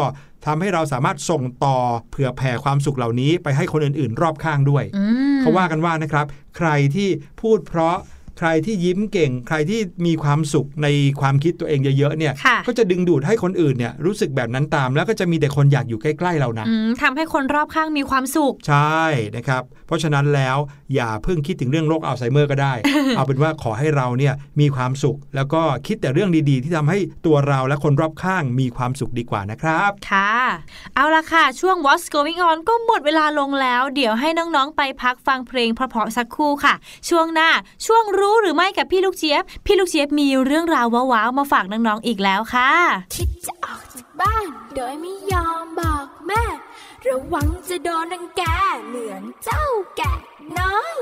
[0.46, 1.78] ทำให้เราสามารถส่งต่อ
[2.10, 5.04] เผื่อแผ่ความสุขเหล่านี้ไปให้คนอื่นๆ รอบข้างด้วยอื
[5.36, 6.26] มเขาว่ากันว่านะครับ
[6.58, 7.10] ใครที่
[7.42, 7.96] พูดเพราะ
[8.40, 10.88] ใครที่ยิ้มเก่ง ใครที่มีความสุขใน
[11.22, 19.04] ความคิดตัวเองเยอะๆเนี่ยค่ะก็จะดึงดูดให้คนอื่นเนี่ยรู้สึกแบบนั้นตาม แล้วก็จะมีแต่คนอยากอยู่ใกล้ๆเรานะอืมทำให้คนรอบข้างมีความสุข ใช่
[19.36, 20.58] นะครับ เพราะฉะนั้นแล้ว
[20.94, 22.74] อย่าเพิ่งคิดถึงเรื่องโรคอัลไซเมอร์ก็ได้
[23.16, 30.34] เอาเป็นว่าขอให้เราเนี่ยมีความสุข แล้วก็คิดแต่เรื่องดีๆ ที่ทำให้ตัวเราและคนรอบข้างมีความสุขดีกว่านะครับค่ะ
[30.96, 36.74] เอาละค่ะ ช่วง What's Going On ก็หมดเวลาลงแล้ว เดี๋ยวให้น้องๆไปพักฟังเพลงเพราะๆสักครู่ค่ะ
[37.10, 37.50] ช่วงหน้า
[37.86, 42.72] ช่วงรูู้้หรือไม่กับพี่ลูกเจี๊ยบ พี่ลูกเจี๊ยบมีเรื่องราวว้าวๆมาฝากน้องๆอีกแล้วค่ะ
[43.16, 46.44] คิดจะออกจากบ้าน โดยไม่ยอมบอกแม่
[47.08, 48.44] ระวังจะโดนนังแก
[48.88, 49.66] เหมือนเจ้า
[49.98, 50.14] แกะ
[50.60, 50.98] น้อย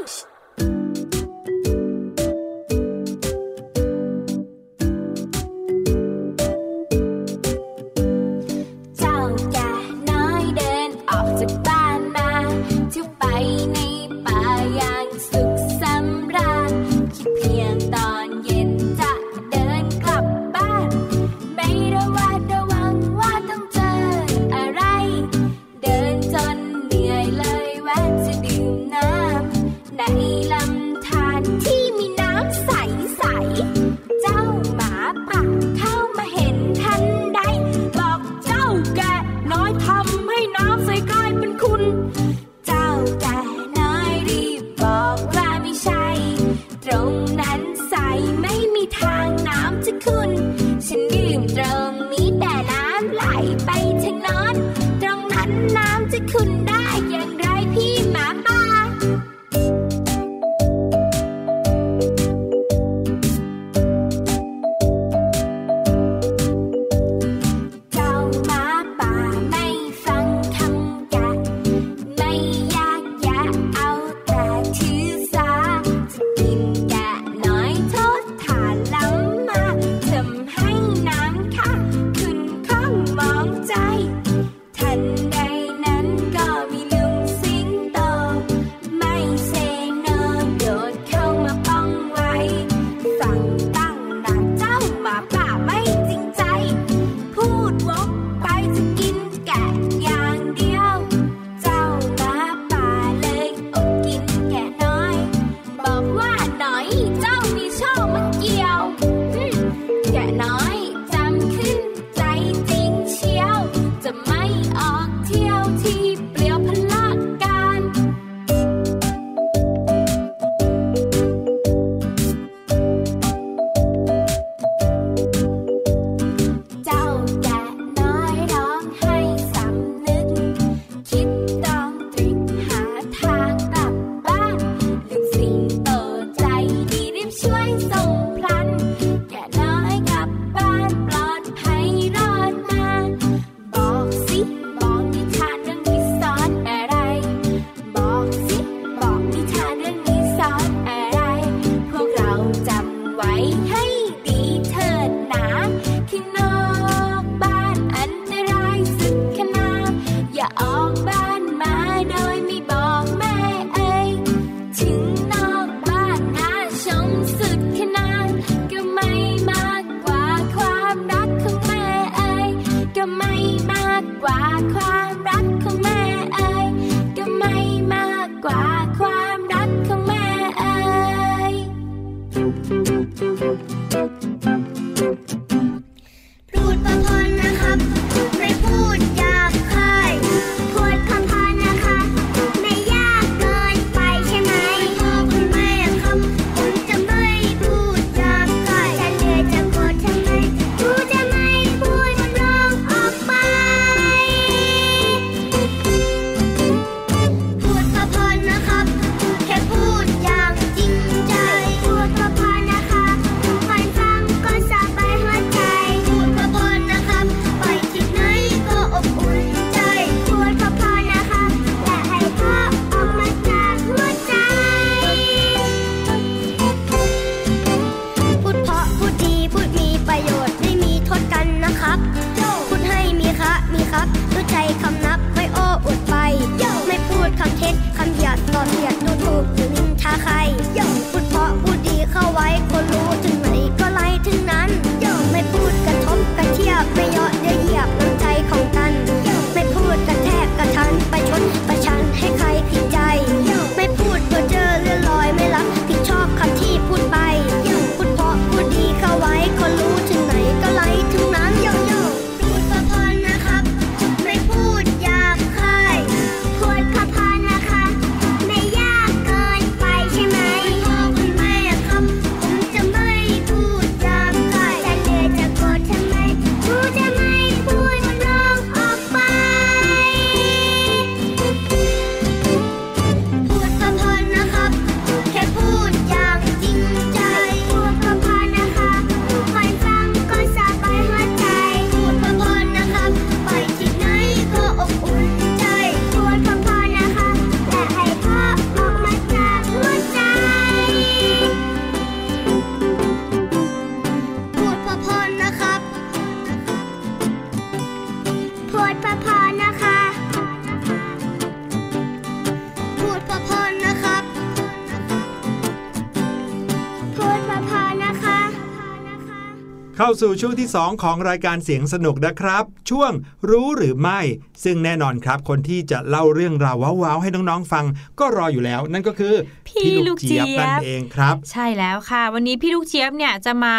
[320.22, 323.12] สู่ช่วงที่ 2 ของรายการเสียงสนุกนะครับ ช่วง
[323.50, 324.20] รู้หรือไม่
[324.64, 327.86] ซึ่งแน่นอนครับ คนที่จะเล่าเรื่องราวว้าวๆให้น้องๆฟัง
[328.20, 329.34] ก็รออยู่แล้ว นั่นก็คือ
[329.68, 333.76] พี่ลูกเจี๊ยบนั่นเองครับ ใช่แล้วค่ะ วันนี้พี่ลูกเจี๊ยบเนี่ยจะมา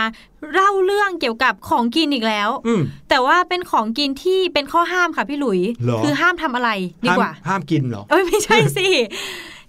[0.53, 6.71] เล่าเรื่องเกี่ยวกับของกินอีกแล้วอืมแต่ว่าเป็นของกินที่เป็นข้อห้ามค่ะพี่หลุยเหรอคือห้ามทำอะไร
[7.05, 8.89] ดีห้ามกว่า ห้ามกินเหรอเอ้ยไม่ใช่สิ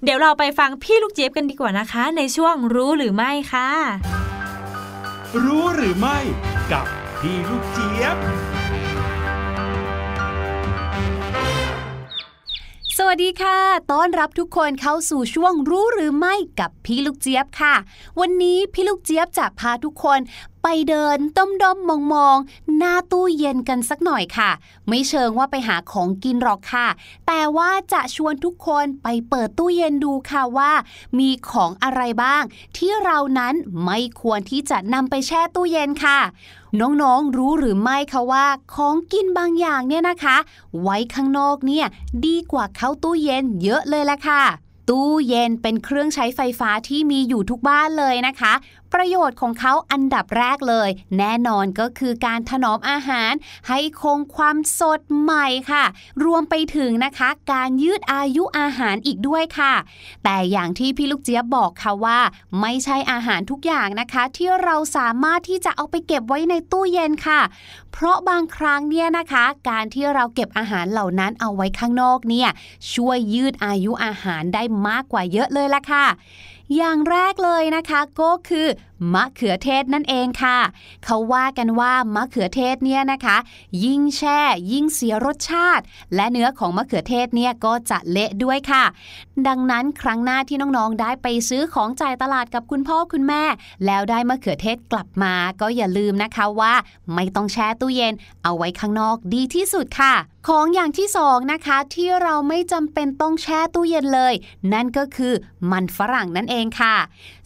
[0.04, 3.70] เดี๋ยวเราไปฟังพี่ลูกเจี๊ยบกันดีกว่านะคะ ในช่วงรู้หรือไม่ค่ะ
[5.44, 6.20] รู้หรือไม่
[6.72, 6.86] กับ
[7.20, 8.18] พี่ลูกเจี๊ยบ
[12.98, 13.58] สวัสดีค่ะ
[13.92, 17.76] ต้อนรับทุกคนเข้าสู่ช่วงรู้หรือไม่กับพี่ลูกเจี๊ยบค่ะ
[18.20, 20.20] วันนี้พี่ลูกเจี๊ยบจะพาทุกคน
[20.68, 24.52] ไปเดินต้มดมมองมองๆหน้าตู้เย็นกันสักหน่อยค่ะ
[24.88, 26.88] ไม่เชิงว่าไปหาของกินหรอกค่ะ
[27.28, 30.72] แต่ว่าจะชวนทุกคนไปเปิดตู้เย็นดูค่ะว่า
[31.20, 32.44] มีของอะไรบ้าง
[32.78, 33.54] ที่เรานั้น
[33.86, 36.20] ไม่ควรที่จะนำไปแช่ตู้เย็นค่ะ
[36.80, 38.46] น้องๆ รู้หรือไม่คะว่า
[38.76, 40.38] ของกินบางอย่างเนี่ยนะคะ
[40.82, 41.86] ไว้ข้างนอกเนี่ย
[42.26, 44.44] ดีกว่าเข้าตู้เย็นเยอะเลยละค่ะ
[44.92, 48.54] ตู้เย็นเป็นเครื่องใช้ไฟฟ้าที่มีอยู่ทุกบ้านเลยนะคะ
[48.94, 53.32] ประโยชน์ของเขาอันดับแรกเลย แน่นอนก็คือการถนอมอาหาร
[53.68, 55.84] ให้คงความสดใหม่ค่ะ
[56.24, 59.74] รวมไปถึงนะคะ การยืดอายุอาหารอีกด้วยค่ะ
[60.24, 62.20] แต่อย่างที่พี่ลูกเจี๊ยบบอกค่ะว่า
[62.62, 67.42] ไม่ใช่อาหารทุกอย่างนะคะ ที่เราสามารถที่จะเอาไปเก็บไว้ในตู้เย็นค่ะ
[67.92, 72.50] เพราะบางครั้งเนี่ยนะคะ การที่เราเก็บอาหารเหล่านั้นเอาไว้ข้างนอกเนี่ย
[72.94, 76.06] ช่วยยืดอายุอาหารได้มากกว่าเยอะเลยละค่ะ
[76.78, 78.68] อย่างแรกเลยนะคะก็คือ
[79.14, 80.60] มะเขือเทศนั่นเองค่ะ
[81.06, 83.38] เขาว่ากันว่ามะเขือเทศเนี่ยนะคะ
[83.84, 84.40] ยิ่งแช่
[84.72, 85.84] ยิ่งเสียรสชาติ
[86.16, 88.84] และเนื้อของมะเขือเทศเนี่ยก็จะเละด้วยค่ะ
[89.48, 93.44] ดังนั้นครั้งหน้าที่น้องๆได้ไปซื้อของจ่ายตลาดกับคุณพ่อคุณแม่
[93.86, 96.74] แล้วได้มะเขือเทศกลับมา ก็อย่าลืมนะคะว่า
[97.14, 100.16] ไม่ต้องแช่ตู้เย็น เอาไว้ข้างนอกดีที่สุดค่ะ
[100.48, 104.34] ของอย่างที่สองนะคะที่เราไม่จำเป็นต้องแช่ตู้เย็นเลย
[104.74, 105.34] นั่นก็คือ
[105.72, 106.96] มันฝรั่งนั่นเองค่ะ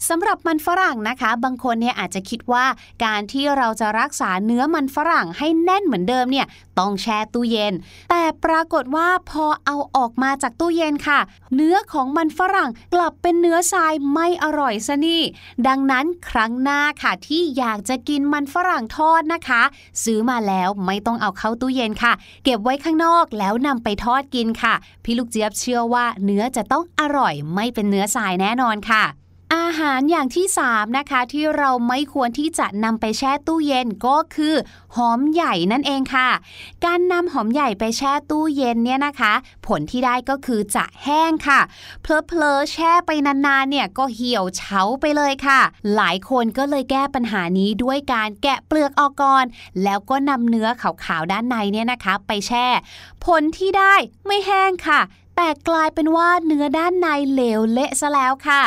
[0.08, 2.64] สำหรับมันฝรั่งนะคะบางคนเนี่ยอาจจะคิดว่า
[3.04, 6.46] การที่เราจะรักษาเนื้อมันฝรั่งให้แน่นเหมือนเดิมเนี่ย
[6.78, 7.74] ต้องแช่ตู้เย็น
[8.10, 11.20] แต่ปรากฏว่าพอเอาออกมาจากตู้เย็นค่ะ
[11.54, 15.22] เนื้อของมันฝรั่งกลับเป็นเนื้อทรายไม่อร่อยซะนี่
[15.66, 19.62] ดังนั้นครั้งหน้าค่ะที่อยากจะกินมันฝรั่งทอดนะคะ
[20.04, 22.12] ซื้อมาแล้วไม่ต้องเอาเข้าตู้เย็นค่ะ
[22.44, 24.74] เก็บไว้ข้างนอกแล้วนำไปทอดกินค่ะ
[25.04, 29.04] พี่ลูกเจี๊ยบเชื่อว่าเนื้อจะต้องอร่อยไม่เป็นเนื้อทรายแน่นอนค่ะ
[29.56, 34.54] อาหารอย่างที่ 3 นะคะ ที่เราไม่ควรที่จะนำไปแช่ตู้เย็นก็คือ
[34.96, 36.28] หอมใหญ่นั่นเองค่ะ
[36.84, 39.32] การนำหอมใหญ่ไปแช่ตู้เย็นเนี่ยนะคะ
[39.66, 41.60] ผลที่ได้ก็คือจะแห้งค่ะ
[42.02, 45.60] เพลอเพลอๆแช่ไปนานๆเนี่ยก็เหี่ยวเฉาไปเลยค่ะ
[45.96, 49.44] หลายคนก็เลยแก้ปัญหานี้ด้วยการแกะเปลือกออกก่อน
[49.84, 52.66] แล้วก็นำเนื้อขาวๆด้านในเนี่ยนะคะ ไปแช่
[53.24, 53.94] ผลที่ได้
[54.26, 55.00] ไม่แห้งค่ะ
[55.42, 58.62] แต่กลายเป็นว่าเนื้อด้านในเหลวเละซะแล้วค่ะ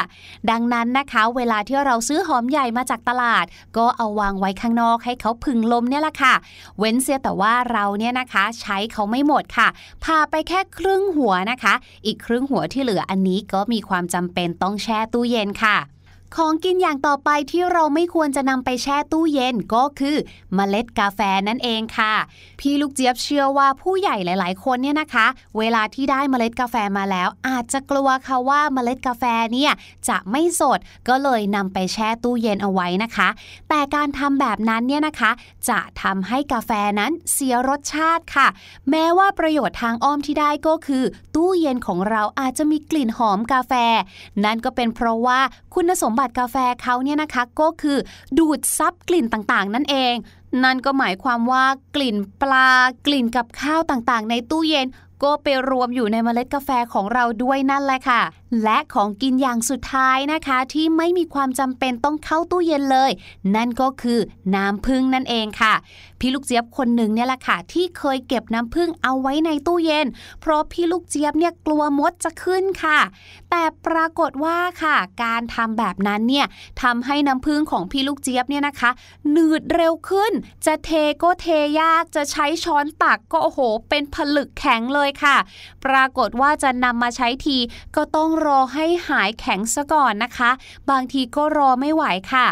[0.49, 3.45] ดังนั้นนะคะ เวลาที่เราซื้อหอมใหญ่มาจากตลาด
[3.77, 6.33] ก็เอาวางไว้ข้างนอกให้เขาพึ่งลมเนี่ยแหละค่ะ
[6.79, 9.67] เว้นเสียแต่ว่าเราเนี่ยนะคะใช้เขาไม่หมดค่ะ
[10.03, 11.73] พาไปแค่ครึ่งหัวนะคะ
[12.05, 15.77] อีกครึ่งหัวที่เหลืออันนี้ก็มีความจำเป็นต้องแช่ตู้เย็นค่ะ
[16.37, 20.17] ของกินอย่างต่อไปที่เราไม่ควรจะนำไปแช่ตู้เย็นก็คือ
[20.55, 22.13] เมล็ดกาแฟนั่นเองค่ะ
[22.59, 25.25] พี่ลูกเจี๊ยบเชื่อว่าผู้ใหญ่หลาย ๆ คนเนี่ยนะคะ
[25.57, 29.23] เวลาที่ได้เมล็ดกาแฟมาแล้ว อาจจะกลัวค่ะว่าเมล็ดกาแฟ
[29.53, 29.71] เนี่ย
[30.09, 33.29] จะไม่สดก็เลยนำไปแช่ตู้เย็นเอาไว้นะคะ
[33.69, 35.31] แต่การทำแบบนั้นเนี่ยนะคะ
[35.69, 38.47] จะทำให้กาแฟนั้นเสียรสชาติค่ะ
[38.89, 41.03] แม้ว่าประโยชน์ทางอ้อมที่ได้ก็คือ
[41.35, 43.73] ตู้เย็นของเราอาจจะมีกลิ่นหอมกาแฟ
[44.43, 45.39] นั่นก็เป็นเพราะว่า
[45.73, 47.97] คุณสมบัติกาแฟเขาเนี่ยนะคะก็คือ
[48.37, 50.13] ดูดซับกลิ่นต่างๆ นั่นเอง
[50.63, 51.65] นั่นก็หมายความว่า
[51.95, 52.69] กลิ่นปลา
[53.05, 54.87] กลิ่นกับข้าวต่างๆ ในตู้เย็น
[55.23, 58.21] ก็ไปรวมอยู่ในเมล็ดกาแฟของเราด้วยนั่นแหละค่ะ
[58.63, 63.11] และของกินอย่างสุดท้ายนะคะที่ไม่มีความจำเป็นต้องเข้าตู้เย็นเลย
[63.55, 64.19] นั่นก็คือ
[64.55, 65.73] น้ำพึ่งนั่นเองค่ะ
[66.25, 70.07] พี่ลูกเจี๊ยบคนหนึ่งเนี่ยแหละค่ะ ที่เคยเก็บน้ำผึ้งเอาไว้ในตู้เย็น
[70.41, 72.99] เพราะพี่ลูกเจี๊ยบเนี่ยกลัวมดจะขึ้นค่ะ
[73.49, 76.45] แต่ปรากฏว่าค่ะ การทำแบบนั้นเนี่ย
[76.81, 78.89] ทำให้น้ำผึ้งของพี่ลูกเจี๊ยบเนี่ยนะคะ
[79.31, 80.31] หนืดเร็วขึ้น
[80.65, 80.89] จะเท
[81.23, 81.47] ก็เท
[81.79, 83.59] ยากจะใช้ช้อนตักก็โอ้โห
[83.89, 85.37] เป็นผลึกแข็งเลยค่ะ
[85.85, 87.57] ปรากฏว่าจะนำมาใช้ที
[87.95, 90.51] ก็ต้องรอให้หายแข็งซะก่อนนะคะ
[90.89, 92.03] บางทีก็รอไม่ไหว
[92.33, 92.47] ค่ะ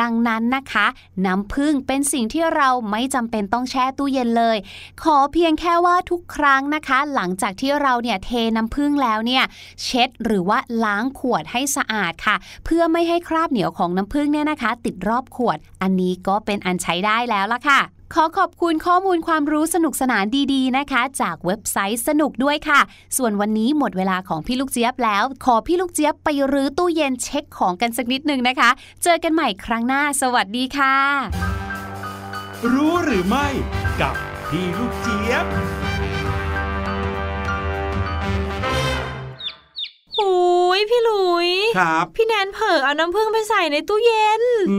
[0.00, 0.86] ดังนั้นนะคะ
[1.26, 4.56] น้ำผึ้งเป็นสิ่งที่เราไม่จำเป็นต้องแช่ตู้เย็นเลย
[5.02, 9.44] ขอเพียงแค่ว่าทุกครั้งนะคะ หลังจากที่เราเนี่ยเทน้ำผึ้งแล้วเนี่ย
[9.84, 17.80] เช็ดหรือว่าล้างขวดให้สะอาดค่ะ เพื่อไม่ให้คราบเหนียวของน้ำผึ้งเนี่ยนะคะ ติดรอบขวด อันนี้ก็เป็นอันใช้ได้แล้วละค่ะ
[18.16, 22.80] ขอขอบคุณข้อมูลความรู้สนุกสนานดีๆนะคะ จากเว็บไซต์สนุกด้วยค่ะ
[23.16, 28.70] ส่วนวันนี้หมดเวลาของพี่ลูกเจี๊ยบแล้ว ขอพี่ลูกเจี๊ยบไปรื้อตู้เย็นเช็คของกันสักนิดหนึ่งนะคะ
[29.02, 30.96] เจอกันใหม่ครั้งหน้า สวัสดีค่ะ
[32.72, 33.46] รู้หรือไม่
[34.00, 34.14] กับ
[34.48, 35.46] พี่ลูกเจี๊ยบ
[40.18, 40.32] โอ้
[40.78, 41.48] ยพี่หลุย
[41.78, 44.78] ครับ พี่แนนเผลอเอาน้ำผึ้งไปใส่ในตู้เย็นอื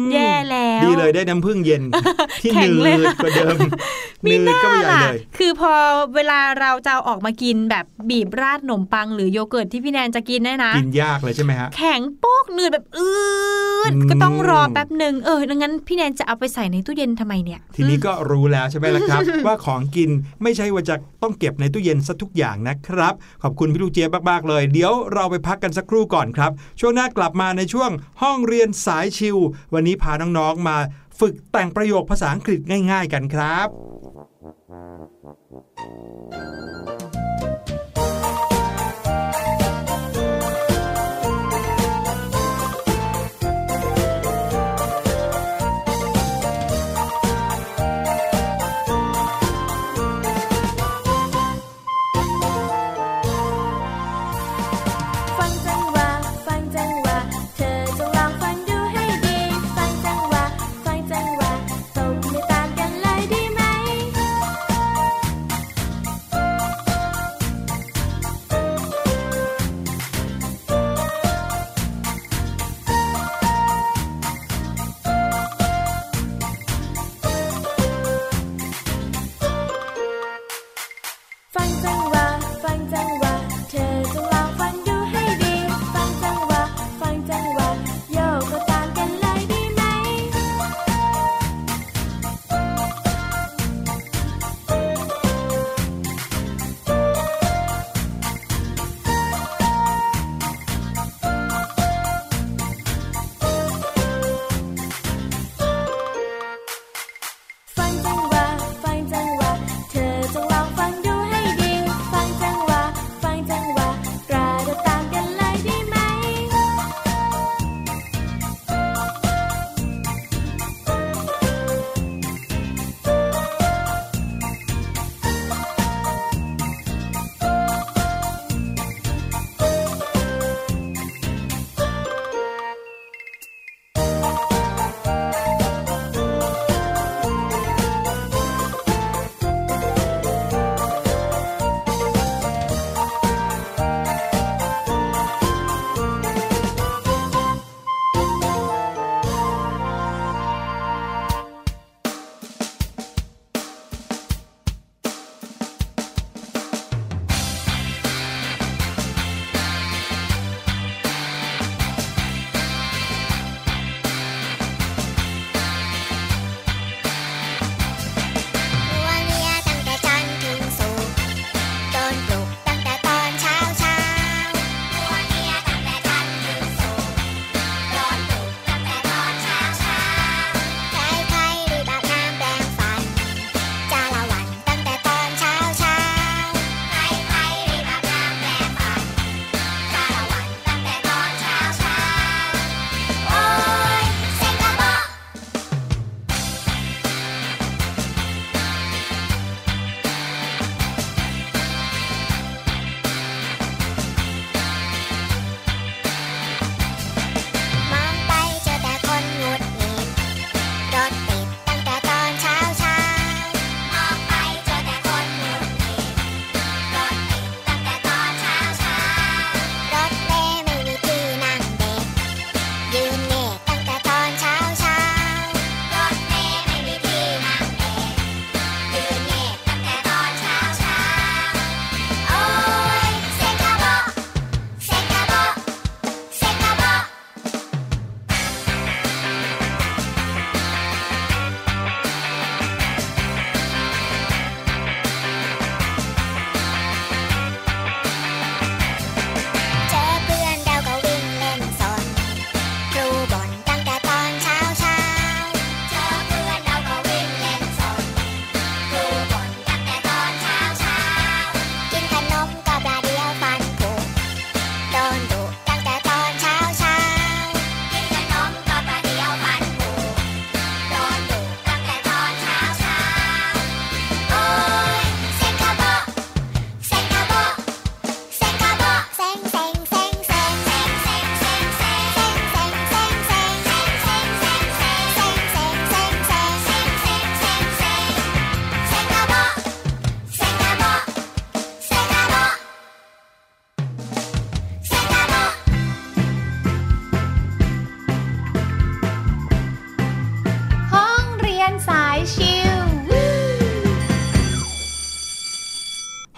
[0.00, 1.82] มแย่แล้ว ดีเลยได้น้ำผึ้งเย็น
[2.42, 3.58] ที่แข็หงนืเลยดกว่าเดิม
[4.24, 5.72] มีหหนืดน้าก็ไม่ใหญ่ล่ะเลยคือพอ
[6.14, 13.08] เวลาเราจะเอาออกมากินแบบบีบราดขนมปัง หรือโยเกิร์ตที่พี่แนนจะกินเนี่ยนะ กินยากเลยใช่ไหมฮะ แข็งโป๊กหนืดแบบอื
[13.90, 20.10] ดอืมก็ต้องรอแป๊บหนึ่งเออดังนั้นพี่แนนจะเอาไปใส่ในตู้เย็นทำไมเนี่ย ทีนี้ก็รู้แล้วใช่ไหมล่ะครับ ว่าของกิน
[20.42, 27.90] ไม่ใช่ว่าจะต้องเก็บในตู้เย็นซะทุกอย่างนะครับ ขอบคุณพี่ลูกเจี๊ยบมากๆเลยเดี๋ยวเราไปพักกันสักครู่ก่อนครับ ช่วงหน้ากลับมาในช่วง
[28.22, 29.36] ห้องเรียนสายชิว
[29.74, 30.76] วันนี้พาน้องๆมา
[31.20, 32.60] ฝึกแต่งประโยคภาษาอังกฤษ
[32.90, 33.68] ง่าย ๆ กันครับ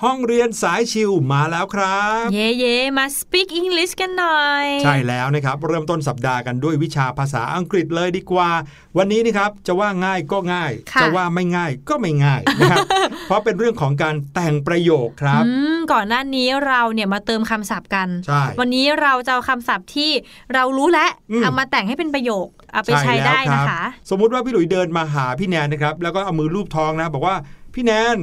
[0.07, 8.51] ห้องเรียนสายชิวมาแล้วครับ เย่เย่มา speak English กันหน่อย ใช่แล้วนะครับ เริ่มต้นสัปดาห์กันด้วยวิชาภาษาอังกฤษเลยดีกว่า
[8.99, 12.87] วันนี้นะครับจะว่าง่ายก็ง่ายค่ะจะว่าไม่ง่ายก็ไม่ง่ายนะครับ
[13.27, 20.11] เพราะเป็นเรื่องของการแต่งประโยคครับอืมก่อนหน้านี้เราเนี่ยมาเติมคำศัพท์กันใช่วันนี้เราจะเอาคำศัพท์ที่
[20.55, 27.37] เรารู้แล้วอืมเอามาแต่งให้เป็นประโยคเอาไปใช้แล้วได้รับนะคะ สมมุติว่าพี่หลุยเดินมาหาพี่แนนนะครับ แล้วก็เอามือลูบท้องนะ บอกว่า
[27.75, 28.19] พี่แนน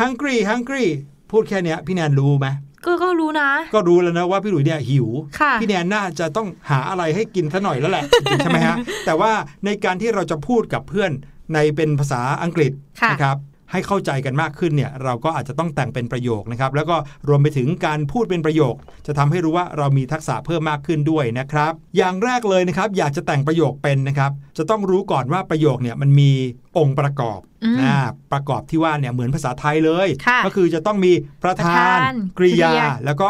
[0.00, 0.86] hungry hungry
[1.30, 2.48] พูดแค่เนี้ยพี่แนนรู้ไหม
[2.86, 5.08] ก็ก็รู้นะ ก็รู้แล้วนะว่าพี่หลุยเนี่ยหิว
[5.40, 8.04] ค่ะพี่แนนน่าจะต้องหาอะไรให้กินซะหน่อยแล้วแหละ
[8.38, 8.76] ใช่ไหมฮะ
[9.06, 9.32] แต่ว่า
[9.64, 11.10] ในการที่เราจะพูดกับเพื่อน
[11.54, 12.72] ในเป็นภาษาอังกฤษ
[13.02, 13.36] ค่ะนะครับ
[13.72, 16.96] ให้เข้าใจกันมากขึ้นเนี่ยเราก็อาจจะต้องแต่งเป็นประโยคนะครับแล้วก็
[17.28, 18.74] รวมไปถึงการพูดเป็นประโยค
[19.06, 26.30] จะทำให้รู้ว่าเรามีทักษะเพิ่มมากขึ้นด้วยนะครับ อย่างแรกเลยนะครับอยากจะแต่งประโยคเป็นนะครับจะต้องรู้ก่อนว่าประโยคเนี่ยมันมี
[26.78, 27.96] องค์ประกอบอืมนะ
[28.32, 31.12] ประกอบที่ว่าเนี่ยเหมือนภาษาไทยเลยค่ะก็คือจะต้องมี
[31.44, 33.28] ประธานประธานกริยากริยา แล้วก็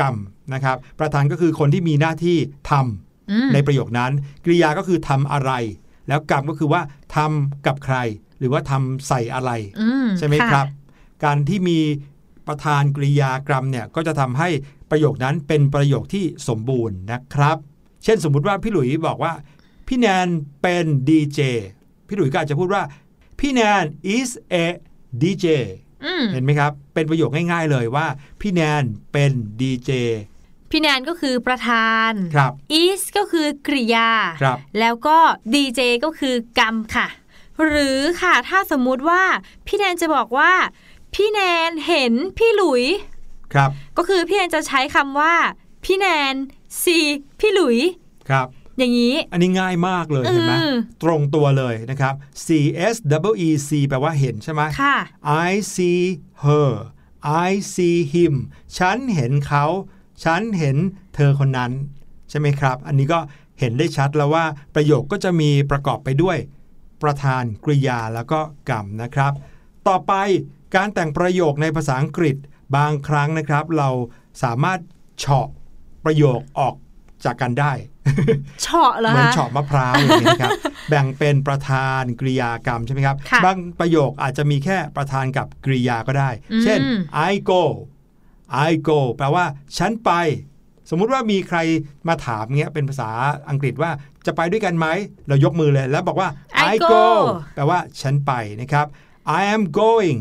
[0.00, 0.16] กรรม
[0.54, 2.36] นะครับ ประธานก็คือคนที่มีหน้าที่
[2.70, 4.12] ทำอืมในประโยคนั้น
[4.44, 5.52] กริยาก็คือทำอะไร
[6.08, 6.82] แล้วกรรมก็คือว่า
[7.16, 7.96] ทำกับใคร
[8.40, 10.66] หรือว่าทำใส่อะไรอืมใช่ไหมะครับ
[11.24, 11.78] การที่มี
[12.48, 14.48] ประธานกริยากรรมเนี่ยก็จะทำให้
[14.90, 17.56] ประโยคนั้นเป็นประโยคที่สมบูรณ์นะครับ
[18.04, 19.32] เช่นสมมุติว่าพี่หลุยบอกว่า
[19.88, 20.28] พี่แนน
[20.62, 21.40] เป็นดีเจ
[22.08, 22.82] พี่หลุยก็อาจจะพูดว่า
[23.40, 23.84] พี่แนน
[24.14, 24.30] is
[24.64, 24.66] a
[25.22, 25.46] DJ
[26.04, 28.06] อืมเห็นไหมครับ เป็นประโยคง่ายๆเลยว่า
[28.40, 29.90] พี่แนนเป็นดีเจ
[30.70, 34.10] พี่แนนก็คือประธานครับ is ก็คือกริยา
[34.42, 35.18] ครับแล้วก็
[35.54, 37.06] DJ ก็คือกรรมค่ะ
[37.66, 39.22] หรือค่ะถ้าสมมุติว่า
[39.66, 40.52] พี่แนนจะบอกว่า
[41.14, 42.84] พี่แนนเห็นพี่หลุย
[43.54, 45.34] ครับ ก็ก็คือพี่แนนจะใช้คำว่า
[45.84, 46.34] พี่แนน
[46.82, 47.06] see
[47.40, 47.78] พี่หลุย
[48.28, 48.46] ครับ
[48.78, 52.46] อย่างนี้ อันนี้ง่ายมากเลยเห็นไหมเออตรงตัวเลยนะครับ C
[52.94, 52.96] S
[53.30, 54.96] W E C แปลว่าเห็นใช่ไหมค่ะ
[55.46, 56.02] I see
[56.44, 56.70] her
[57.46, 58.34] I see him
[58.78, 59.64] ฉันเห็นเขา
[60.24, 60.76] ฉันเห็น
[61.14, 61.72] เธอคนนั้น
[62.30, 63.18] ใช่ไหมครับ อันนี้ก็
[63.60, 64.44] เห็นได้ชัดแล้วว่า
[64.74, 66.38] ประโยคก็จะมีประกอบไปด้วย
[67.02, 68.40] ประธานกริยาแล้วก็
[68.70, 69.32] กรรมนะครับ
[69.88, 70.12] ต่อไป
[70.76, 72.36] การแต่งประโยคในภาษาอังกฤษ
[72.76, 73.90] บางครั้งนะครับ เรา
[74.42, 74.78] สามารถ
[75.18, 75.48] เฉาะ
[76.04, 76.74] ประโยคออก
[77.24, 77.72] จากกันได้
[78.62, 80.50] เฉาะเหรอเหมือนคะเฉาะมะพร้าวอย่างนี้นะครับ
[80.88, 86.78] แบ่งเป็นประธานกริยากรรมใช่ไหมครับค่ะบางประโยคอาจจะมีแค่ประธานกับกริยาก็ได้อืมเช่น
[87.30, 87.62] I go
[88.68, 89.44] I go แปลว่า
[89.78, 90.10] ฉันไป
[90.90, 91.58] สมมุติว่ามีใคร
[92.08, 93.10] มาถามเงี้ยเป็นภาษา
[93.50, 93.90] อังกฤษว่า
[94.26, 94.86] จะไปด้วยกันไหม
[95.28, 96.28] เรายกมือเลยแล้วบอกว่า
[96.72, 97.04] I go
[97.54, 98.86] แปลว่าฉันไปนะครับ
[99.38, 100.18] I am going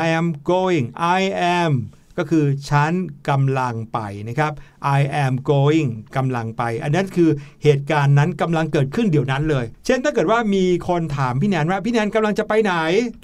[0.00, 0.84] I am going
[1.18, 1.20] I
[1.58, 1.72] am
[2.18, 2.92] ก็คือฉัน
[3.28, 3.98] กำลังไป
[4.28, 4.52] นะครับ
[4.98, 7.30] I am going กำลังไป อันนั้นคือ
[7.62, 12.72] เหตุการณ์นั้นกำลังเกิดขึ้นเดี๋ยวนั้นเลย เช่นถ้าเกิดว่ามีคนถามพี่แนนว่าพี่แนนกำลังจะไปไหน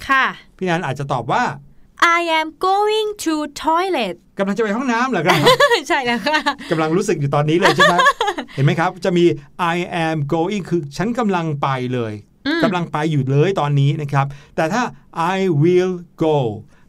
[0.09, 0.25] ค่ะ
[0.57, 1.43] พี่แนนอาจจะตอบว่า
[2.17, 3.33] I am going to
[3.65, 5.37] toilet กำลังจะไปห้องน้ำเหรอครับ
[5.89, 6.37] ใช่แล้วค่ะ
[6.71, 7.95] กำลังรู้สึกอยู่ตอนนี้เลยใช่ไหม
[8.55, 9.25] เห็นไหมครับ จะมี
[9.75, 12.13] I am going คือฉันกำลังไปเลย
[12.47, 14.25] อืมกำลังไปอยู่เลยตอนนี้นะครับ
[14.55, 14.83] แต่ถ้า
[15.35, 16.37] I will go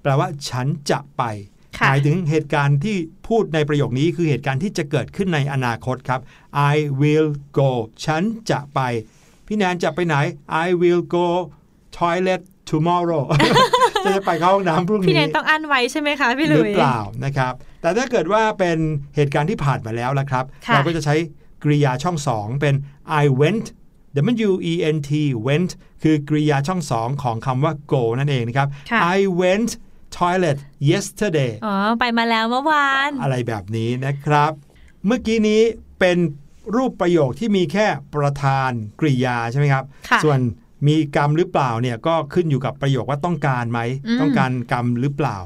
[0.03, 1.22] แปลว่าฉันจะไป
[1.78, 2.97] ค่ะหมายถึงเหตุการณ์ที่
[3.28, 6.20] พูดในประโยคนี้คือเหตุการณ์ที่จะเกิดขึ้นในอนาคตครับ
[6.72, 7.28] I will
[7.59, 7.70] go
[8.05, 8.80] ฉันจะไป
[9.47, 10.16] พี่แนนจะไปไหน
[10.64, 11.28] I will go
[11.99, 13.24] toilet tomorrow
[14.07, 17.52] จะจะไปเข้าห้องน้ำพรุ่งพี่แนนี้นต้องอั้นไว้ใช่ไหมคะพี่หหลุรือยเปล่านะครับ
[17.82, 18.78] แต่ถ้าเกิดว่าเป็น
[19.16, 21.14] เหตุการณ์ที่ผ่านมาแล้วละครับค่ะเราก็จะใช้
[21.64, 22.74] กริยาช่องสองเป็น
[23.22, 23.66] I went
[24.48, 25.11] W E N T
[25.46, 25.70] went
[26.02, 29.70] คือกริยาช่องสองของคำว่า go นั่นเองนะครับค่ะ I went
[30.16, 30.59] toilet
[30.90, 34.52] yesterday อ๋อ ไปมาแล้วเมื่อวาน อะไรแบบนี้นะครับ
[35.07, 35.61] เมื่อกี้นี้
[36.00, 36.18] เป็น
[36.76, 40.38] รูปประโยคที่มีแค่ประธานกริยาใช่ไหมครับค่ะส่วน
[40.87, 45.37] มีกรรมหรือเปล่าเนี่ยก็ขึ้นอยู่กับประโยคว่าต้องการไหมอืมต้องการกรรมหรือเปล่า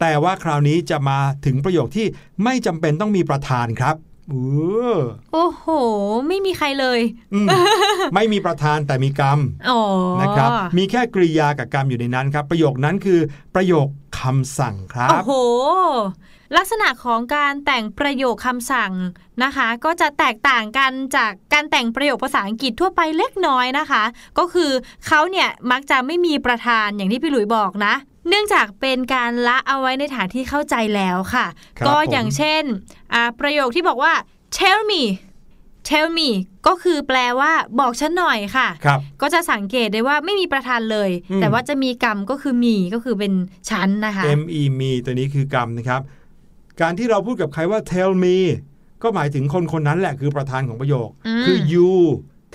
[0.00, 2.06] แต่ว่าคราวนี้จะมาถึงประโยคที่
[2.44, 3.96] ไม่จำเป็นต้องมีประธานครับ
[4.28, 4.34] เอ
[4.96, 4.98] อ
[5.32, 5.64] โอ้โห
[6.28, 7.00] ไม่มีใครเลย
[7.34, 7.46] อืม
[8.14, 9.38] ไม่มีประธานแต่มีกรรม
[9.70, 9.80] อ๋อ
[10.22, 13.20] นะครับ มีแค่กริยากับกรรมอยู่ในนั้นครับ ประโยคนั้นคือ
[13.54, 13.86] ประโยค
[14.20, 15.32] คำสั่งครัโอ้บโห
[16.56, 18.92] ลักษณะของการแต่งประโยคคำสั่ง
[19.44, 24.02] นะคะ ก็จะแตกต่างกันจากการแต่งประโยคภาษาอังกฤษทั่วไปเล็กน้อยนะคะ
[24.38, 24.70] ก็คือ
[25.06, 27.94] เขาเนี่ยมักจะไม่มีประธานอย่างที่พี่หลุยบอกนะ
[28.28, 31.46] เนื่องจากเป็นการละเอาไว้ในฐานที่เข้าใจแล้วค่ะ
[31.78, 32.62] ครับก็ผมอย่างเช่น
[33.12, 34.12] อ่าประโยคที่บอกว่า
[34.58, 35.02] tell me
[35.88, 36.28] tell me
[36.66, 43.32] ก็คือแปลว่าบอกฉันหน่อยค่ะครับก็จะสังเกตได้ว่าไม่มีประธานเลยอืมแต่ว่าจะมีกรรมก็คือมีก็คือเป็น
[43.70, 46.02] ชั้นนะคะ M E มีตัวนี้คือกรรมนะครับ
[46.82, 48.36] การที่เราพูดกับใครว่า tell me
[49.02, 51.90] ก็หมายถึงคนคนนั้นแหละคือประธานของประโยคอืมคือ you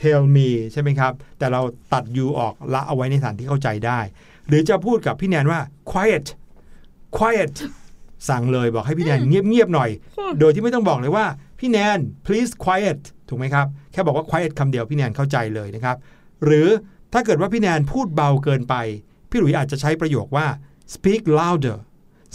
[0.02, 1.62] tell me ใช่ไหมครับ แต่เรา
[1.94, 4.00] ตัด you ออกละเอาไว้ในฐานที่เข้าใจได้
[4.48, 5.60] หรือจะพูดกับพี่แนนว่า
[5.92, 6.26] quiet
[7.18, 7.54] quiet
[8.30, 9.90] สั่งเลยบอกให้พี่แนนเงียบๆหน่อย
[10.40, 11.26] โดยที่ไม่ต้องบอกเลยว่า
[11.60, 13.00] พี่แนน please quiet
[13.30, 15.98] ถูกไหมครับ แค่บอกว่า quiet คำเดียวพี่แนนเข้าใจเลยนะครับ
[16.46, 16.68] หรือ
[17.14, 18.76] ถ้าเกิดว่าพี่แนนพูดเบาเกินไป
[19.30, 20.48] พี่หลุยอาจจะใช้ประโยคว่า
[20.94, 21.78] speak louder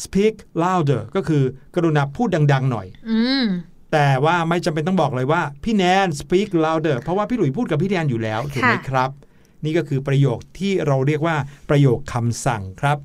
[0.04, 1.42] speak louder ก็คือ
[1.74, 3.46] กรุณาพูดดัง ๆ หน่อยอืม
[3.92, 9.10] แต่ว่าไม่จำเป็นต้องบอกเลยว่า พี่แนน speak louder เพราะว่าพี่หลุยพูดกับพี่แนนอยู่แล้วถูกไหมค่ะครับ
[9.64, 11.36] นี่ก็คือประโยคที่เราเรียกว่า
[11.70, 12.98] ประโยคคำสั่งครับ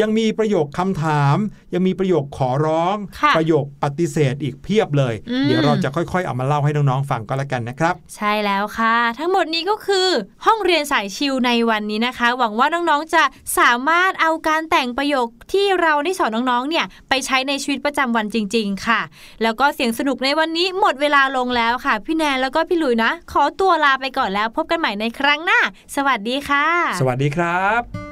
[0.00, 1.36] ยังมีประโยคคำถาม
[1.74, 10.08] ยังมีประโยคขอร้องค่ะประโยคปฏิเสธอีกเพียบเลยอืมเดี๋ยวเราจะค่อยๆ เอามาเล่าให้น้องๆฟังก็แล้วกันนะครับ ใช่แล้วค่ะ ทั้งหมดนี้ก็คือ
[10.46, 13.22] ห้องเรียนสายชิวในวันนี้นะคะ หวังว่าน้องๆจะ
[13.58, 19.00] สามารถเอาการแต่งประโยคที่เราได้สอนน้องๆเนี่ยไปใช้ในชีวิตประจำวันจริง ๆ ค่ะ
[19.42, 25.60] แล้วก็เสียงสนุกในวันนี้หมดเวลาลงแล้วค่ะ พี่แนนแล้วก็พี่หลุยนะ ขอตัวลาไปก่อนแล้ว พบกันใหม่ในครั้งหน้า
[25.96, 26.66] สวัสดีค่ะ
[27.00, 28.11] สวัสดีครับ